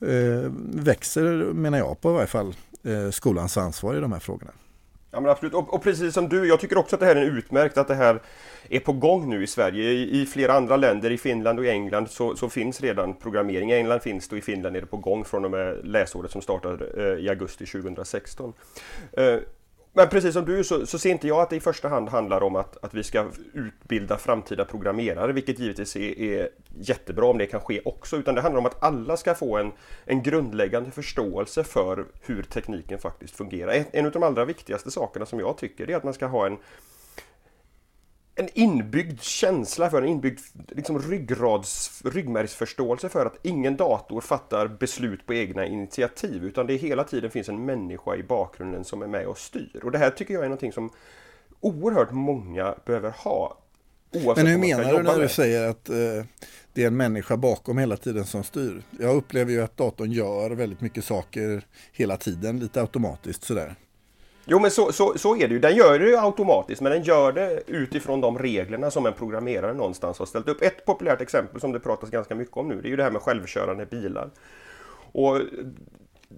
eh, 0.00 0.50
växer, 0.74 1.52
menar 1.52 1.78
jag 1.78 2.00
på 2.00 2.10
i 2.10 2.12
varje 2.12 2.26
fall, 2.26 2.54
eh, 2.84 3.10
skolans 3.10 3.56
ansvar 3.56 3.94
i 3.94 4.00
de 4.00 4.12
här 4.12 4.20
frågorna. 4.20 4.50
Ja 5.14 5.20
men 5.20 5.30
absolut, 5.30 5.54
och, 5.54 5.74
och, 5.74 5.82
precis 5.82 6.14
som 6.14 6.28
du, 6.28 6.48
jag 6.48 6.60
tycker 6.60 6.78
också 6.78 6.96
att 6.96 7.00
det 7.00 7.06
här 7.06 7.16
är 7.16 7.38
utmärkt 7.38 7.78
att 7.78 7.88
det 7.88 7.94
här 7.94 8.22
är 8.68 8.80
på 8.80 8.92
gång 8.92 9.30
nu 9.30 9.42
i 9.42 9.46
Sverige. 9.46 9.90
I, 9.90 10.22
i 10.22 10.26
flera 10.26 10.52
andra 10.52 10.76
länder, 10.76 11.10
i 11.10 11.18
Finland 11.18 11.58
och 11.58 11.64
i 11.64 11.68
England, 11.68 12.10
så, 12.10 12.36
så, 12.36 12.48
finns 12.48 12.80
redan 12.80 13.14
programmering. 13.14 13.70
I 13.70 13.74
England 13.74 14.00
finns 14.00 14.28
det 14.28 14.34
och 14.34 14.38
i 14.38 14.42
Finland 14.42 14.76
är 14.76 14.80
det 14.80 14.86
på 14.86 14.96
gång 14.96 15.24
från 15.24 15.44
och 15.44 15.50
med 15.50 15.80
läsåret 15.84 16.30
som 16.30 16.42
startar 16.42 16.98
eh, 16.98 17.24
i 17.24 17.28
augusti 17.28 17.66
2016. 17.66 18.52
Eh, 19.12 19.36
men 19.92 20.08
precis 20.08 20.34
som 20.34 20.44
du 20.44 20.64
så, 20.64 20.86
så 20.86 20.98
ser 20.98 21.10
inte 21.10 21.28
jag 21.28 21.40
att 21.40 21.50
det 21.50 21.56
i 21.56 21.60
första 21.60 21.88
hand 21.88 22.08
handlar 22.08 22.42
om 22.42 22.56
att, 22.56 22.84
att 22.84 22.94
vi 22.94 23.02
ska 23.02 23.26
utbilda 23.52 24.18
framtida 24.18 24.64
programmerare, 24.64 25.32
vilket 25.32 25.58
givetvis 25.58 25.96
är, 25.96 26.18
är 26.18 26.48
jättebra 26.78 27.26
om 27.26 27.38
det 27.38 27.46
kan 27.46 27.60
ske 27.60 27.80
också, 27.84 28.16
utan 28.16 28.34
det 28.34 28.40
handlar 28.40 28.58
om 28.58 28.66
att 28.66 28.82
alla 28.82 29.16
ska 29.16 29.34
få 29.34 29.58
en, 29.58 29.72
en 30.04 30.22
grundläggande 30.22 30.90
förståelse 30.90 31.64
för 31.64 32.06
hur 32.20 32.42
tekniken 32.42 32.98
faktiskt 32.98 33.36
fungerar. 33.36 33.72
En, 33.72 33.84
en 33.92 34.06
av 34.06 34.12
de 34.12 34.22
allra 34.22 34.44
viktigaste 34.44 34.90
sakerna 34.90 35.26
som 35.26 35.40
jag 35.40 35.58
tycker 35.58 35.90
är 35.90 35.96
att 35.96 36.04
man 36.04 36.14
ska 36.14 36.26
ha 36.26 36.46
en 36.46 36.58
en 38.34 38.48
inbyggd 38.54 39.20
känsla 39.20 39.90
för, 39.90 40.02
en 40.02 40.08
inbyggd 40.08 40.40
liksom 40.68 40.98
ryggrads, 40.98 42.02
ryggmärgsförståelse 42.04 43.08
för 43.08 43.26
att 43.26 43.38
ingen 43.42 43.76
dator 43.76 44.20
fattar 44.20 44.68
beslut 44.68 45.26
på 45.26 45.34
egna 45.34 45.66
initiativ 45.66 46.44
utan 46.44 46.66
det 46.66 46.76
hela 46.76 47.04
tiden 47.04 47.30
finns 47.30 47.48
en 47.48 47.64
människa 47.64 48.16
i 48.16 48.22
bakgrunden 48.22 48.84
som 48.84 49.02
är 49.02 49.06
med 49.06 49.26
och 49.26 49.38
styr. 49.38 49.80
Och 49.84 49.90
det 49.90 49.98
här 49.98 50.10
tycker 50.10 50.34
jag 50.34 50.42
är 50.42 50.48
någonting 50.48 50.72
som 50.72 50.90
oerhört 51.60 52.10
många 52.10 52.74
behöver 52.84 53.10
ha. 53.10 53.58
Men 54.36 54.46
hur 54.46 54.58
menar 54.58 54.92
du 54.92 55.02
när 55.02 55.18
du 55.18 55.28
säger 55.28 55.68
att 55.68 55.88
eh, 55.88 55.96
det 56.72 56.82
är 56.82 56.86
en 56.86 56.96
människa 56.96 57.36
bakom 57.36 57.78
hela 57.78 57.96
tiden 57.96 58.24
som 58.24 58.44
styr? 58.44 58.82
Jag 58.98 59.16
upplever 59.16 59.52
ju 59.52 59.62
att 59.62 59.76
datorn 59.76 60.12
gör 60.12 60.50
väldigt 60.50 60.80
mycket 60.80 61.04
saker 61.04 61.66
hela 61.92 62.16
tiden, 62.16 62.60
lite 62.60 62.80
automatiskt 62.80 63.44
sådär. 63.44 63.74
Jo 64.44 64.58
men 64.58 64.70
så, 64.70 64.92
så, 64.92 65.18
så 65.18 65.36
är 65.36 65.48
det 65.48 65.54
ju. 65.54 65.58
Den 65.58 65.76
gör 65.76 65.98
det 65.98 66.04
ju 66.06 66.16
automatiskt 66.16 66.80
men 66.80 66.92
den 66.92 67.02
gör 67.02 67.32
det 67.32 67.62
utifrån 67.66 68.20
de 68.20 68.38
reglerna 68.38 68.90
som 68.90 69.06
en 69.06 69.12
programmerare 69.12 69.72
någonstans 69.72 70.18
har 70.18 70.26
ställt 70.26 70.48
upp. 70.48 70.62
Ett 70.62 70.84
populärt 70.84 71.20
exempel 71.20 71.60
som 71.60 71.72
det 71.72 71.80
pratas 71.80 72.10
ganska 72.10 72.34
mycket 72.34 72.56
om 72.56 72.68
nu 72.68 72.80
det 72.80 72.88
är 72.88 72.90
ju 72.90 72.96
det 72.96 73.02
här 73.02 73.10
med 73.10 73.22
självkörande 73.22 73.86
bilar. 73.86 74.30
Och 75.12 75.40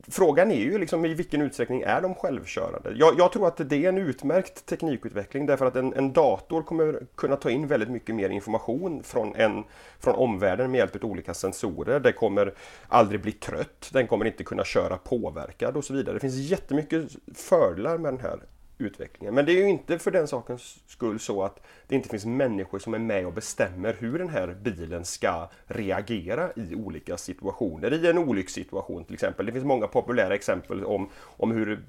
Frågan 0.08 0.50
är 0.50 0.60
ju 0.60 0.78
liksom 0.78 1.04
i 1.04 1.14
vilken 1.14 1.42
utsträckning 1.42 1.82
är 1.82 2.00
de 2.00 2.14
självkörande? 2.14 2.92
Jag, 2.96 3.18
jag, 3.18 3.32
tror 3.32 3.46
att 3.46 3.56
det 3.56 3.84
är 3.84 3.88
en 3.88 3.98
utmärkt 3.98 4.66
teknikutveckling 4.66 5.46
därför 5.46 5.66
att 5.66 5.76
en, 5.76 5.94
en, 5.94 6.12
dator 6.12 6.62
kommer 6.62 7.00
kunna 7.14 7.36
ta 7.36 7.50
in 7.50 7.66
väldigt 7.66 7.90
mycket 7.90 8.14
mer 8.14 8.30
information 8.30 9.02
från, 9.02 9.34
en, 9.34 9.64
från 9.98 10.14
omvärlden 10.14 10.70
med 10.70 10.78
hjälp 10.78 11.04
av 11.04 11.10
olika 11.10 11.34
sensorer. 11.34 12.00
Den 12.00 12.12
kommer 12.12 12.54
aldrig 12.88 13.20
bli 13.20 13.32
trött, 13.32 13.90
den 13.92 14.06
kommer 14.06 14.24
inte 14.24 14.44
kunna 14.44 14.64
köra 14.64 14.96
påverkad 14.96 15.76
och 15.76 15.84
så 15.84 15.94
vidare. 15.94 16.14
Det 16.14 16.20
finns 16.20 16.36
jättemycket 16.36 17.04
fördelar 17.34 17.98
med 17.98 18.12
den 18.12 18.20
här 18.20 18.38
utvecklingen. 18.78 19.34
Men 19.34 19.46
det 19.46 19.52
är 19.52 19.56
ju 19.56 19.68
inte 19.68 19.98
för 19.98 20.10
den 20.10 20.28
sakens 20.28 20.78
skull 20.86 21.20
så 21.20 21.42
att 21.42 21.60
det 21.88 21.94
inte 21.94 22.08
finns 22.08 22.26
människor 22.26 22.78
som 22.78 22.94
är 22.94 22.98
med 22.98 23.26
och 23.26 23.32
bestämmer 23.32 23.96
hur 23.98 24.18
den 24.18 24.28
här 24.28 24.56
bilen 24.62 25.04
ska 25.04 25.50
reagera 25.66 26.50
i 26.56 26.74
olika 26.74 27.16
situationer. 27.16 27.92
I 28.04 28.10
en 28.10 28.18
olyckssituation 28.18 29.04
till 29.04 29.14
exempel. 29.14 29.46
Det 29.46 29.52
finns 29.52 29.64
många 29.64 29.86
populära 29.86 30.34
exempel 30.34 30.84
om, 30.84 31.08
om 31.16 31.50
hur, 31.50 31.84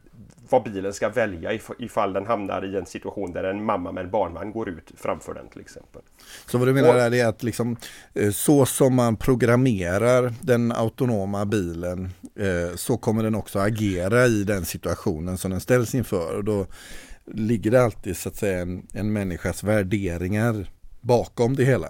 vad 0.50 0.63
bilen 0.63 0.94
ska 0.94 1.10
välja 1.10 1.60
ifall 1.80 2.13
den 2.13 2.25
hamnar 2.25 2.65
i 2.65 2.77
en 2.77 2.86
situation 2.86 3.32
där 3.32 3.44
en 3.44 3.65
mamma 3.65 3.92
med 3.92 4.04
en 4.04 4.12
barnvagn 4.12 4.51
går 4.51 4.70
ut 4.70 4.92
framför 4.98 5.34
den 5.34 5.48
till 5.48 5.62
exempel. 5.62 6.01
Så 6.46 6.58
vad 6.58 6.68
du 6.68 6.74
menar 6.74 6.96
och, 6.96 7.01
är 7.01 7.25
att 7.25 7.44
liksom, 7.44 7.77
eh, 8.13 8.32
så 8.32 8.65
som 8.65 8.96
man 8.96 9.15
programmerar 9.15 10.34
den 10.42 10.72
autonoma 10.72 11.46
bilen 11.46 12.10
eh, 12.36 12.75
så 12.75 12.98
kommer 12.98 13.24
den 13.24 13.36
också 13.36 13.60
agera 13.60 14.25
i 14.25 14.44
den 14.44 14.65
situationen 14.65 15.38
som 15.38 15.51
den 15.51 15.60
ställs 15.60 15.96
inför. 15.96 16.36
Och 16.36 16.44
då 16.44 16.65
ligger 17.25 17.72
det 17.72 17.84
alltid 17.84 18.17
så 18.17 18.29
att 18.29 18.36
säga 18.36 18.60
en, 18.60 18.88
en 18.94 19.13
människas 19.13 19.63
värderingar 19.63 20.72
bakom 21.01 21.55
det 21.55 21.63
hela. 21.63 21.88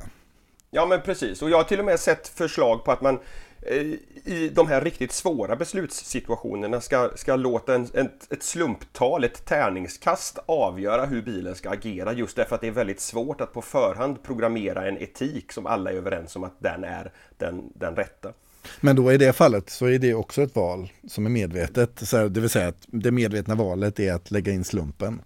Ja 0.72 0.86
men 0.86 1.02
precis 1.02 1.42
och 1.42 1.50
jag 1.50 1.58
har 1.58 1.64
till 1.64 1.80
och 1.80 1.86
med 1.86 2.00
sett 2.00 2.28
förslag 2.28 2.84
på 2.86 2.92
att 2.92 3.02
man 3.02 3.20
eh, 3.62 3.78
i 4.26 4.52
de 4.56 4.68
här 4.68 4.82
riktigt 4.82 5.12
svåra 5.12 5.56
beslutssituationerna 5.56 6.82
ska, 6.82 7.12
ska 7.16 7.36
låta 7.36 7.76
en, 7.76 7.88
en, 7.94 8.10
ett 8.30 8.44
slumptal, 8.44 9.24
ett 9.24 9.46
tärningskast 9.46 10.40
avgöra 10.46 11.06
hur 11.06 11.22
bilen 11.22 11.56
ska 11.56 11.70
agera 11.70 12.14
just 12.14 12.36
därför 12.36 12.56
att 12.56 12.62
det 12.62 12.68
är 12.68 12.72
väldigt 12.72 13.00
svårt 13.00 13.42
att 13.42 13.54
på 13.54 13.62
förhand 13.62 14.24
programmera 14.24 14.88
en 14.88 14.98
etik 14.98 15.52
som 15.52 15.66
alla 15.66 15.92
är 15.92 15.96
överens 15.96 16.36
om 16.36 16.44
att 16.44 16.60
den 16.60 16.84
är 16.84 17.12
den, 17.38 17.72
den 17.76 17.96
rätta. 17.96 18.34
Men 18.82 18.96
då 18.96 19.12
i 19.12 19.18
det 19.18 19.34
fallet 19.34 19.70
så 19.70 19.86
är 19.86 20.00
det 20.00 20.14
också 20.14 20.42
ett 20.42 20.56
val 20.56 20.92
som 21.08 21.26
är 21.26 21.30
medvetet. 21.30 22.00
Så 22.08 22.28
det 22.28 22.40
vill 22.40 22.50
säga 22.50 22.68
att 22.68 22.86
det 22.88 23.12
medvetna 23.12 23.56
valet 23.56 24.00
är 24.00 24.14
att 24.14 24.32
lägga 24.32 24.52
in 24.52 24.64
slumpen. 24.64 25.22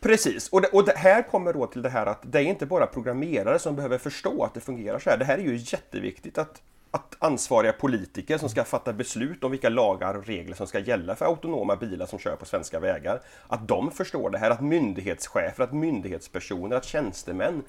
Precis, 0.00 0.48
och 0.48 0.60
det, 0.62 0.68
och 0.68 0.84
det 0.84 0.96
här 0.96 1.22
kommer 1.22 1.52
då 1.52 1.66
till 1.66 1.82
det 1.82 1.88
här 1.88 2.06
att 2.06 2.20
det 2.22 2.38
är 2.38 2.42
inte 2.42 2.66
bara 2.66 2.86
programmerare 2.86 3.58
som 3.58 3.76
behöver 3.76 3.98
förstå 3.98 4.44
att 4.44 4.54
det 4.54 4.60
fungerar 4.60 4.98
så 4.98 5.10
här. 5.10 5.16
Det 5.16 5.24
här 5.24 5.38
är 5.38 5.42
ju 5.42 5.56
jätteviktigt 5.56 6.38
att, 6.38 6.62
att 6.90 7.16
ansvariga 7.18 7.72
politiker 7.72 8.38
som 8.38 8.48
ska 8.48 8.64
fatta 8.64 8.92
beslut 8.92 9.44
om 9.44 9.50
vilka 9.50 9.68
lagar 9.68 10.14
och 10.14 10.26
regler 10.26 10.56
som 10.56 10.66
ska 10.66 10.78
gälla 10.78 11.16
för 11.16 11.24
autonoma 11.24 11.76
bilar 11.76 12.06
som 12.06 12.18
kör 12.18 12.36
på 12.36 12.44
svenska 12.44 12.80
vägar, 12.80 13.20
att 13.46 13.68
de 13.68 13.90
förstår 13.90 14.30
det 14.30 14.38
här, 14.38 14.50
att 14.50 14.60
myndighetschefer, 14.60 15.64
att 15.64 15.72
myndighetspersoner, 15.72 16.76
att 16.76 16.84
tjänstemän 16.84 17.62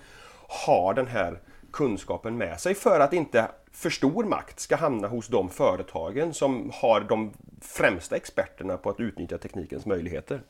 har 0.48 0.94
den 0.94 1.08
här 1.08 1.40
kunskapen 1.72 2.38
med 2.38 2.60
sig 2.60 2.76
för 2.76 3.00
att 3.00 3.14
inte 3.14 3.48
för 3.72 3.90
stor 3.90 4.24
makt 4.24 4.60
ska 4.60 4.76
hamna 4.76 5.08
hos 5.08 5.28
de 5.28 5.50
företagen 5.50 6.34
som 6.34 6.72
har 6.74 7.02
de 7.02 7.34
främsta 7.62 8.16
experterna 8.16 8.78
på 8.78 8.90
att 8.90 9.00
utnyttja 9.00 9.38
teknikens 9.38 9.86
möjligheter. 9.86 10.42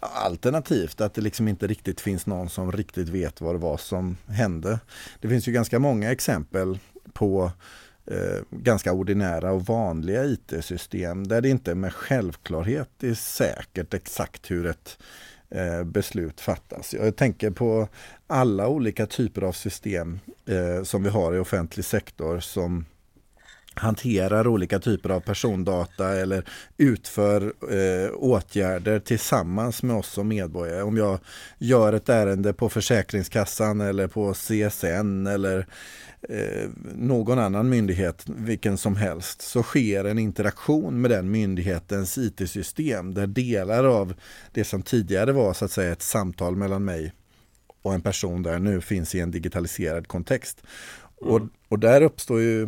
Alternativt 0.00 1.00
att 1.00 1.14
det 1.14 1.20
liksom 1.20 1.48
inte 1.48 1.66
riktigt 1.66 2.00
finns 2.00 2.26
någon 2.26 2.48
som 2.48 2.72
riktigt 2.72 3.08
vet 3.08 3.40
vad 3.40 3.54
det 3.54 3.58
var 3.58 3.76
som 3.76 4.16
hände. 4.28 4.80
Det 5.20 5.28
finns 5.28 5.48
ju 5.48 5.52
ganska 5.52 5.78
många 5.78 6.12
exempel 6.12 6.78
på 7.12 7.50
eh, 8.06 8.42
ganska 8.50 8.92
ordinära 8.92 9.52
och 9.52 9.66
vanliga 9.66 10.24
IT-system 10.24 11.26
där 11.26 11.40
det 11.40 11.48
inte 11.48 11.74
med 11.74 11.92
självklarhet 11.92 13.02
är 13.02 13.14
säkert 13.14 13.94
exakt 13.94 14.50
hur 14.50 14.66
ett 14.66 14.98
Eh, 15.50 15.84
beslut 15.84 16.40
fattas. 16.40 16.94
Jag 16.94 17.16
tänker 17.16 17.50
på 17.50 17.88
alla 18.26 18.68
olika 18.68 19.06
typer 19.06 19.42
av 19.42 19.52
system 19.52 20.20
eh, 20.46 20.82
som 20.82 21.02
vi 21.02 21.08
har 21.08 21.34
i 21.34 21.38
offentlig 21.38 21.84
sektor 21.84 22.40
som 22.40 22.84
hanterar 23.74 24.46
olika 24.46 24.78
typer 24.78 25.10
av 25.10 25.20
persondata 25.20 26.08
eller 26.08 26.44
utför 26.76 27.52
eh, 27.70 28.10
åtgärder 28.14 28.98
tillsammans 28.98 29.82
med 29.82 29.96
oss 29.96 30.08
som 30.08 30.28
medborgare. 30.28 30.82
Om 30.82 30.96
jag 30.96 31.18
gör 31.58 31.92
ett 31.92 32.08
ärende 32.08 32.52
på 32.52 32.68
Försäkringskassan 32.68 33.80
eller 33.80 34.08
på 34.08 34.34
CSN 34.34 35.26
eller 35.26 35.66
eh, 36.28 36.70
någon 36.94 37.38
annan 37.38 37.68
myndighet, 37.68 38.24
vilken 38.26 38.78
som 38.78 38.96
helst, 38.96 39.42
så 39.42 39.62
sker 39.62 40.04
en 40.04 40.18
interaktion 40.18 41.00
med 41.00 41.10
den 41.10 41.30
myndighetens 41.30 42.18
IT-system 42.18 43.14
där 43.14 43.26
delar 43.26 43.84
av 43.84 44.14
det 44.52 44.64
som 44.64 44.82
tidigare 44.82 45.32
var 45.32 45.52
så 45.52 45.64
att 45.64 45.70
säga 45.70 45.92
ett 45.92 46.02
samtal 46.02 46.56
mellan 46.56 46.84
mig 46.84 47.12
och 47.82 47.94
en 47.94 48.00
person 48.00 48.42
där 48.42 48.58
nu 48.58 48.80
finns 48.80 49.14
i 49.14 49.20
en 49.20 49.30
digitaliserad 49.30 50.08
kontext. 50.08 50.62
Mm. 51.22 51.34
Och, 51.34 51.42
och 51.68 51.78
där 51.78 52.02
uppstår 52.02 52.40
ju 52.40 52.62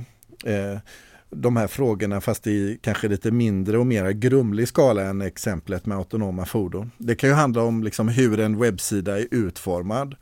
eh, 0.45 0.79
de 1.31 1.57
här 1.57 1.67
frågorna 1.67 2.21
fast 2.21 2.47
i 2.47 2.79
kanske 2.83 3.09
lite 3.09 3.31
mindre 3.31 3.79
och 3.79 3.87
mer 3.87 4.11
grumlig 4.11 4.69
skala 4.69 5.03
än 5.03 5.21
exemplet 5.21 5.87
med 5.87 5.99
autonoma 5.99 6.47
fordon. 6.47 6.91
Det 6.99 7.15
kan 7.15 7.29
ju 7.29 7.35
handla 7.35 7.63
om 7.63 7.85
liksom 7.85 8.09
hur 8.09 8.41
en 8.41 8.59
webbsida 8.59 9.19
är 9.19 9.27
utformad. 9.31 10.17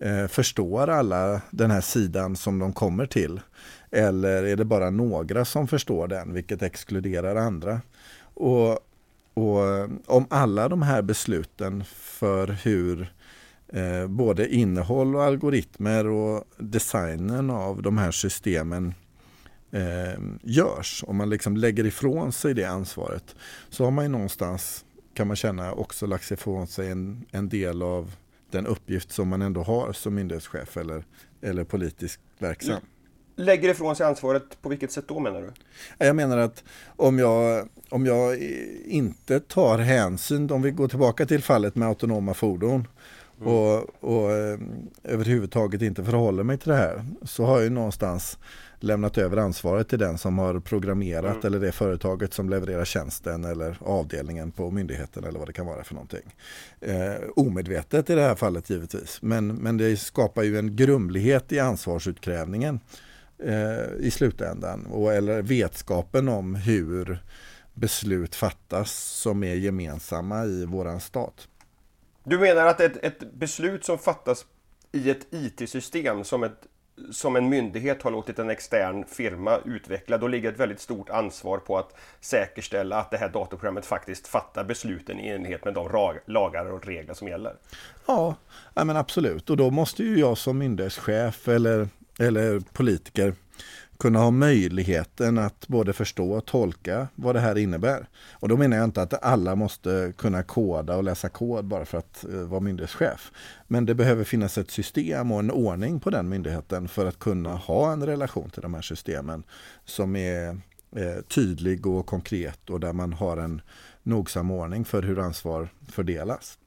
Eh, 0.00 0.26
förstår 0.26 0.88
alla 0.88 1.40
den 1.50 1.70
här 1.70 1.80
sidan 1.80 2.36
som 2.36 2.58
de 2.58 2.72
kommer 2.72 3.06
till? 3.06 3.40
Eller 3.90 4.42
är 4.42 4.56
det 4.56 4.64
bara 4.64 4.90
några 4.90 5.44
som 5.44 5.68
förstår 5.68 6.08
den, 6.08 6.32
vilket 6.32 6.62
exkluderar 6.62 7.36
andra? 7.36 7.80
Och, 8.34 8.78
och 9.34 9.66
eh, 9.66 9.88
om 10.06 10.26
alla 10.30 10.68
de 10.68 10.82
här 10.82 11.02
besluten 11.02 11.84
för 11.94 12.48
hur 12.48 13.12
eh, 13.72 14.06
både 14.06 14.54
innehåll 14.54 15.16
och 15.16 15.24
algoritmer 15.24 16.06
och 16.06 16.44
designen 16.58 17.50
av 17.50 17.82
de 17.82 17.98
här 17.98 18.10
systemen 18.10 18.94
eh, 19.70 20.20
görs. 20.42 21.04
Om 21.06 21.16
man 21.16 21.30
liksom 21.30 21.56
lägger 21.56 21.86
ifrån 21.86 22.32
sig 22.32 22.54
det 22.54 22.64
ansvaret 22.64 23.36
så 23.68 23.84
har 23.84 23.90
man 23.90 24.04
ju 24.04 24.08
någonstans, 24.08 24.84
kan 25.14 25.26
man 25.26 25.36
känna, 25.36 25.72
också 25.72 26.06
lagt 26.06 26.30
ifrån 26.30 26.66
sig 26.66 26.90
en, 26.90 27.24
en 27.30 27.48
del 27.48 27.82
av 27.82 28.12
den 28.50 28.66
uppgift 28.66 29.12
som 29.12 29.28
man 29.28 29.42
ändå 29.42 29.62
har 29.62 29.92
som 29.92 30.14
myndighetschef 30.14 30.76
eller, 30.76 31.04
eller 31.40 31.64
politiskt 31.64 32.20
verksam. 32.38 32.80
Lägger 33.36 33.68
ifrån 33.68 33.96
sig 33.96 34.06
ansvaret, 34.06 34.62
på 34.62 34.68
vilket 34.68 34.92
sätt 34.92 35.04
då 35.08 35.20
menar 35.20 35.40
du? 35.40 35.52
Jag 36.06 36.16
menar 36.16 36.38
att 36.38 36.64
om 36.96 37.18
jag, 37.18 37.68
om 37.88 38.06
jag 38.06 38.36
inte 38.84 39.40
tar 39.40 39.78
hänsyn, 39.78 40.50
om 40.50 40.62
vi 40.62 40.70
går 40.70 40.88
tillbaka 40.88 41.26
till 41.26 41.42
fallet 41.42 41.74
med 41.74 41.88
autonoma 41.88 42.34
fordon 42.34 42.88
mm. 43.40 43.52
och, 43.52 44.04
och 44.04 44.32
eh, 44.32 44.58
överhuvudtaget 45.04 45.82
inte 45.82 46.04
förhåller 46.04 46.42
mig 46.42 46.58
till 46.58 46.68
det 46.68 46.76
här 46.76 47.04
så 47.22 47.44
har 47.44 47.60
jag 47.60 47.72
någonstans 47.72 48.38
lämnat 48.80 49.18
över 49.18 49.36
ansvaret 49.36 49.88
till 49.88 49.98
den 49.98 50.18
som 50.18 50.38
har 50.38 50.60
programmerat 50.60 51.34
mm. 51.34 51.46
eller 51.46 51.60
det 51.60 51.72
företaget 51.72 52.34
som 52.34 52.50
levererar 52.50 52.84
tjänsten 52.84 53.44
eller 53.44 53.78
avdelningen 53.80 54.50
på 54.50 54.70
myndigheten 54.70 55.24
eller 55.24 55.38
vad 55.38 55.48
det 55.48 55.52
kan 55.52 55.66
vara 55.66 55.84
för 55.84 55.94
någonting. 55.94 56.34
Eh, 56.80 57.14
omedvetet 57.36 58.10
i 58.10 58.14
det 58.14 58.22
här 58.22 58.34
fallet 58.34 58.70
givetvis, 58.70 59.22
men, 59.22 59.46
men 59.54 59.76
det 59.76 59.96
skapar 59.96 60.42
ju 60.42 60.58
en 60.58 60.76
grumlighet 60.76 61.52
i 61.52 61.58
ansvarsutkrävningen 61.58 62.80
eh, 63.38 64.06
i 64.06 64.10
slutändan 64.10 64.86
och, 64.86 65.12
eller 65.12 65.42
vetskapen 65.42 66.28
om 66.28 66.54
hur 66.54 67.22
beslut 67.74 68.34
fattas 68.34 68.92
som 68.92 69.44
är 69.44 69.54
gemensamma 69.54 70.44
i 70.44 70.64
våran 70.64 71.00
stat. 71.00 71.48
Du 72.24 72.38
menar 72.38 72.66
att 72.66 72.80
ett, 72.80 73.04
ett 73.04 73.32
beslut 73.32 73.84
som 73.84 73.98
fattas 73.98 74.46
i 74.92 75.10
ett 75.10 75.26
IT-system 75.30 76.24
som 76.24 76.42
ett 76.42 76.66
som 77.12 77.36
en 77.36 77.48
myndighet 77.48 78.02
har 78.02 78.10
låtit 78.10 78.38
en 78.38 78.50
extern 78.50 79.04
firma 79.04 79.58
utveckla, 79.64 80.18
då 80.18 80.28
ligger 80.28 80.52
ett 80.52 80.60
väldigt 80.60 80.80
stort 80.80 81.10
ansvar 81.10 81.58
på 81.58 81.78
att 81.78 81.96
säkerställa 82.20 82.96
att 82.98 83.10
det 83.10 83.16
här 83.16 83.28
datorprogrammet 83.28 83.86
faktiskt 83.86 84.28
fattar 84.28 84.64
besluten 84.64 85.20
i 85.20 85.28
enlighet 85.28 85.64
med 85.64 85.74
de 85.74 86.18
lagar 86.26 86.72
och 86.72 86.86
regler 86.86 87.14
som 87.14 87.28
gäller. 87.28 87.54
Ja, 88.06 88.34
men 88.74 88.96
absolut. 88.96 89.50
Och 89.50 89.56
då 89.56 89.70
måste 89.70 90.02
ju 90.02 90.18
jag 90.18 90.38
som 90.38 90.58
myndighetschef 90.58 91.48
eller, 91.48 91.88
eller 92.18 92.60
politiker 92.60 93.34
kunna 93.98 94.18
ha 94.18 94.30
möjligheten 94.30 95.38
att 95.38 95.68
både 95.68 95.92
förstå 95.92 96.32
och 96.32 96.46
tolka 96.46 97.08
vad 97.14 97.34
det 97.34 97.40
här 97.40 97.58
innebär. 97.58 98.08
Och 98.32 98.48
då 98.48 98.56
menar 98.56 98.76
jag 98.76 98.84
inte 98.84 99.02
att 99.02 99.24
alla 99.24 99.54
måste 99.54 100.12
kunna 100.16 100.42
koda 100.42 100.96
och 100.96 101.04
läsa 101.04 101.28
kod 101.28 101.64
bara 101.64 101.84
för 101.84 101.98
att 101.98 102.24
eh, 102.24 102.40
vara 102.40 102.60
myndighetschef. 102.60 103.32
Men 103.66 103.86
det 103.86 103.94
behöver 103.94 104.24
finnas 104.24 104.58
ett 104.58 104.70
system 104.70 105.32
och 105.32 105.38
en 105.38 105.50
ordning 105.50 106.00
på 106.00 106.10
den 106.10 106.28
myndigheten 106.28 106.88
för 106.88 107.06
att 107.06 107.18
kunna 107.18 107.54
ha 107.54 107.92
en 107.92 108.06
relation 108.06 108.50
till 108.50 108.62
de 108.62 108.74
här 108.74 108.82
systemen 108.82 109.42
som 109.84 110.16
är 110.16 110.48
eh, 110.96 111.22
tydlig 111.28 111.86
och 111.86 112.06
konkret 112.06 112.70
och 112.70 112.80
där 112.80 112.92
man 112.92 113.12
har 113.12 113.36
en 113.36 113.60
nogsam 114.02 114.50
ordning 114.50 114.84
för 114.84 115.02
hur 115.02 115.18
ansvar 115.18 115.68
fördelas. 115.88 116.58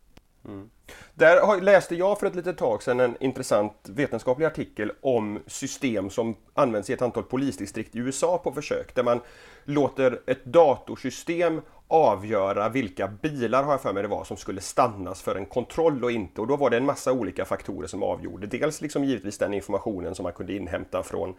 Mm. 0.45 0.69
Där 1.13 1.62
läste 1.62 1.95
jag 1.95 2.19
för 2.19 2.27
ett 2.27 2.36
litet 2.36 2.57
tag 2.57 2.83
sedan 2.83 3.00
en 3.00 3.17
intressant 3.19 3.74
vetenskaplig 3.89 4.45
artikel 4.45 4.91
om 5.01 5.39
system 5.48 6.10
som 6.10 6.36
används 6.53 6.89
i 6.89 6.93
ett 6.93 7.01
antal 7.01 7.24
polisdistrikt 7.24 7.95
i 7.95 8.00
USA 8.00 8.38
på 8.38 8.51
försök. 8.51 8.95
Där 8.95 9.03
man 9.03 9.19
låter 9.63 10.21
ett 10.25 10.45
datorsystem 10.45 11.62
avgöra 11.88 12.69
vilka 12.69 13.07
bilar, 13.07 13.63
har 13.63 13.71
jag 13.71 13.81
för 13.81 13.93
mig 13.93 14.03
det 14.03 14.10
var, 14.10 14.24
som 14.24 14.38
skulle 14.38 14.62
stannas 14.62 15.21
för 15.21 15.36
en 15.36 15.45
kontroll 15.45 16.03
och 16.03 16.12
inte. 16.12 16.41
Och 16.41 16.48
då 16.48 16.55
var 16.55 16.69
det 16.69 16.77
en 16.77 16.86
massa 16.86 17.12
olika 17.12 17.45
faktorer 17.45 17.88
som 17.88 18.03
avgjorde. 18.03 18.48
Dels 18.48 18.81
liksom 18.81 19.03
givetvis 19.03 19.38
den 19.38 19.53
informationen 19.53 20.15
som 20.15 20.24
man 20.24 20.33
kunde 20.33 20.53
inhämta 20.53 21.03
från, 21.03 21.33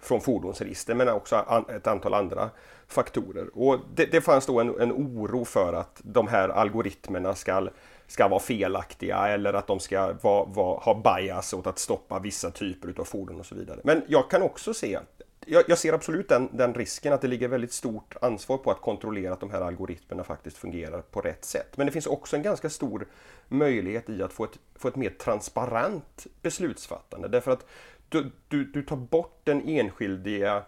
från 0.00 0.20
fordonsregister 0.20 0.94
men 0.94 1.08
också 1.08 1.64
ett 1.76 1.86
antal 1.86 2.14
andra 2.14 2.50
faktorer. 2.86 3.58
Och 3.58 3.78
det, 3.94 4.04
det 4.04 4.20
fanns 4.20 4.46
då 4.46 4.60
en, 4.60 4.80
en 4.80 4.92
oro 4.92 5.44
för 5.44 5.72
att 5.72 6.00
de 6.04 6.28
här 6.28 6.48
algoritmerna 6.48 7.34
ska 7.34 7.68
ska 8.06 8.28
vara 8.28 8.40
felaktiga 8.40 9.28
eller 9.28 9.52
att 9.52 9.66
de 9.66 9.80
ska 9.80 10.12
vara, 10.12 10.44
vara, 10.44 10.78
ha 10.78 10.94
bias 10.94 11.52
åt 11.52 11.66
att 11.66 11.78
stoppa 11.78 12.18
vissa 12.18 12.50
typer 12.50 13.00
av 13.00 13.04
fordon 13.04 13.40
och 13.40 13.46
så 13.46 13.54
vidare. 13.54 13.80
Men 13.84 14.02
jag 14.08 14.30
kan 14.30 14.42
också 14.42 14.74
se 14.74 14.98
jag, 15.46 15.64
jag 15.68 15.78
ser 15.78 15.92
absolut 15.92 16.28
den, 16.28 16.48
den, 16.52 16.74
risken 16.74 17.12
att 17.12 17.20
det 17.20 17.28
ligger 17.28 17.48
väldigt 17.48 17.72
stort 17.72 18.16
ansvar 18.20 18.58
på 18.58 18.70
att 18.70 18.80
kontrollera 18.80 19.32
att 19.32 19.40
de 19.40 19.50
här 19.50 19.60
algoritmerna 19.60 20.24
faktiskt 20.24 20.58
fungerar 20.58 21.00
på 21.00 21.20
rätt 21.20 21.44
sätt. 21.44 21.76
Men 21.76 21.86
det 21.86 21.92
finns 21.92 22.06
också 22.06 22.36
en 22.36 22.42
ganska 22.42 22.70
stor 22.70 23.06
möjlighet 23.48 24.10
i 24.10 24.22
att 24.22 24.32
få 24.32 24.44
ett, 24.44 24.58
få 24.74 24.88
ett 24.88 24.96
mer 24.96 25.10
transparent 25.10 26.26
beslutsfattande. 26.42 27.28
Därför 27.28 27.50
att 27.50 27.66
du, 28.08 28.30
du, 28.48 28.64
du 28.64 28.82
tar 28.82 28.96
bort 28.96 29.40
den 29.44 29.68
enskilda 29.68 30.64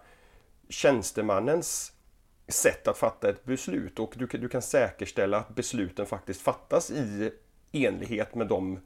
tjänstemannens 0.68 1.92
sätt 2.48 2.88
att 2.88 2.98
fatta 2.98 3.28
ett 3.28 3.44
beslut 3.44 3.98
och 3.98 4.14
du, 4.16 4.26
du 4.26 4.48
kan 4.48 4.62
säkerställa 4.62 5.38
att 5.38 5.54
besluten 5.54 6.06
faktiskt 6.06 6.40
fattas 6.40 6.90
i 6.90 7.30
enlighet 7.72 8.34
med 8.34 8.46
de, 8.46 8.80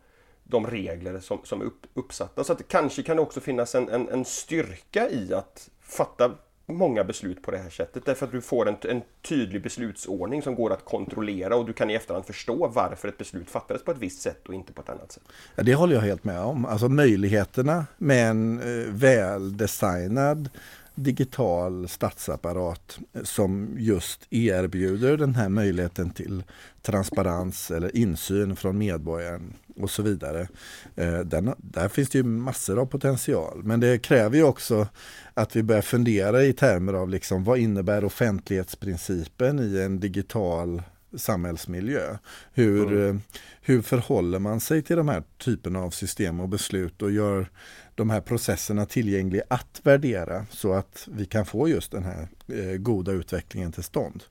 de 0.45 0.67
regler 0.67 1.21
som, 1.21 1.41
som 1.45 1.61
är 1.61 1.65
upp, 1.65 1.87
uppsatta. 1.95 2.45
Så 2.45 2.53
att 2.53 2.59
det 2.59 2.69
kanske 2.69 3.03
kan 3.03 3.17
det 3.17 3.23
också 3.23 3.41
finnas 3.41 3.75
en, 3.75 3.89
en, 3.89 4.09
en, 4.09 4.25
styrka 4.25 5.11
i 5.11 5.35
att 5.35 5.71
fatta 5.81 6.31
många 6.67 7.05
beslut 7.05 7.43
på 7.43 7.51
det 7.51 7.59
här 7.59 7.71
sättet 7.71 8.05
därför 8.07 8.27
att 8.27 8.33
du 8.33 8.41
får 8.41 8.69
en, 8.69 8.77
en 8.83 9.03
tydlig 9.23 9.63
beslutsordning 9.63 10.43
som 10.43 10.55
går 10.55 10.73
att 10.73 10.85
kontrollera 10.85 11.57
och 11.57 11.67
du 11.67 11.73
kan 11.73 11.91
i 11.91 11.95
efterhand 11.95 12.27
förstå 12.27 12.69
varför 12.69 13.09
ett 13.09 13.19
beslut 13.19 13.51
fattades 13.51 13.85
på 13.85 13.91
ett 13.91 13.99
visst 13.99 14.23
sätt 14.23 14.49
och 14.49 14.55
inte 14.55 14.73
på 14.73 14.83
ett 14.83 14.89
annat 14.89 15.13
sätt. 15.13 15.23
Ja, 15.57 15.63
det 15.63 15.75
håller 15.75 15.95
jag 15.95 16.03
helt 16.03 16.25
med 16.25 16.41
om. 16.41 16.67
Alltså 16.67 16.89
möjligheterna 16.89 17.87
med 17.99 18.31
en 18.31 18.61
eh, 18.61 18.93
väldesignad 18.93 20.51
digital 20.95 21.89
statsapparat 21.89 22.99
som 23.23 23.75
just 23.79 24.27
erbjuder 24.31 25.17
den 25.17 25.35
här 25.35 25.49
möjligheten 25.49 26.11
till 26.11 26.45
transparens 26.83 27.71
eller 27.71 27.97
insyn 27.97 28.57
från 28.57 28.79
medborgaren 28.79 29.55
och 29.77 29.91
så 29.91 30.03
vidare. 30.03 30.49
Eh, 30.97 31.19
den, 31.19 31.55
där 31.59 31.89
finns 31.89 32.11
det 32.11 32.19
ju 32.19 32.25
massor 32.25 32.79
av 32.79 32.87
potential 32.87 33.61
men 33.65 33.81
det 33.81 33.99
kräver 33.99 34.37
ju 34.37 34.43
också 34.45 34.89
att 35.35 35.57
vi 35.57 35.63
börjar 35.63 35.83
fundera 35.83 36.43
i 36.43 36.53
termer 36.53 36.93
av 36.93 37.09
liksom, 37.09 37.45
vad 37.45 37.59
innebär 37.59 38.05
offentlighetsprincipen 38.05 39.59
i 39.59 39.81
en 39.81 40.01
digital 40.01 40.83
samhällsmiljö. 41.15 42.19
Hur, 42.53 42.93
mm. 42.93 43.21
hur 43.63 43.83
förhåller 43.83 44.39
man 44.39 44.61
sig 44.61 44.83
till 44.83 44.97
de 44.97 45.09
här 45.09 45.23
typerna 45.39 45.79
av 45.79 45.91
system 45.91 46.41
och 46.41 46.49
beslut 46.49 47.03
och 47.03 47.11
gör 47.11 47.51
de 47.95 48.11
här 48.11 48.21
processerna 48.21 48.87
tillgängliga 48.87 49.43
att 49.49 49.81
värdera 49.83 50.47
så 50.51 50.73
att 50.73 51.09
vi 51.13 51.27
kan 51.27 51.47
få 51.47 51.69
just 51.69 51.93
den 51.93 52.05
här 52.05 52.29
eh, 52.49 52.77
goda 52.77 53.13
utvecklingen 53.13 53.73
till 53.73 53.83
stånd. 53.83 54.25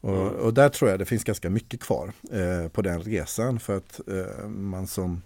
Och, 0.00 0.16
mm. 0.16 0.34
och, 0.34 0.54
där 0.54 0.68
tror 0.68 0.90
jag 0.90 0.98
det 0.98 1.04
finns 1.04 1.24
ganska 1.24 1.50
mycket 1.50 1.80
kvar 1.80 2.12
eh, 2.32 2.68
på 2.68 2.82
den 2.82 3.02
resan 3.02 3.60
för 3.60 3.76
att 3.76 4.00
eh, 4.08 4.48
man 4.48 4.86
som 4.86 5.22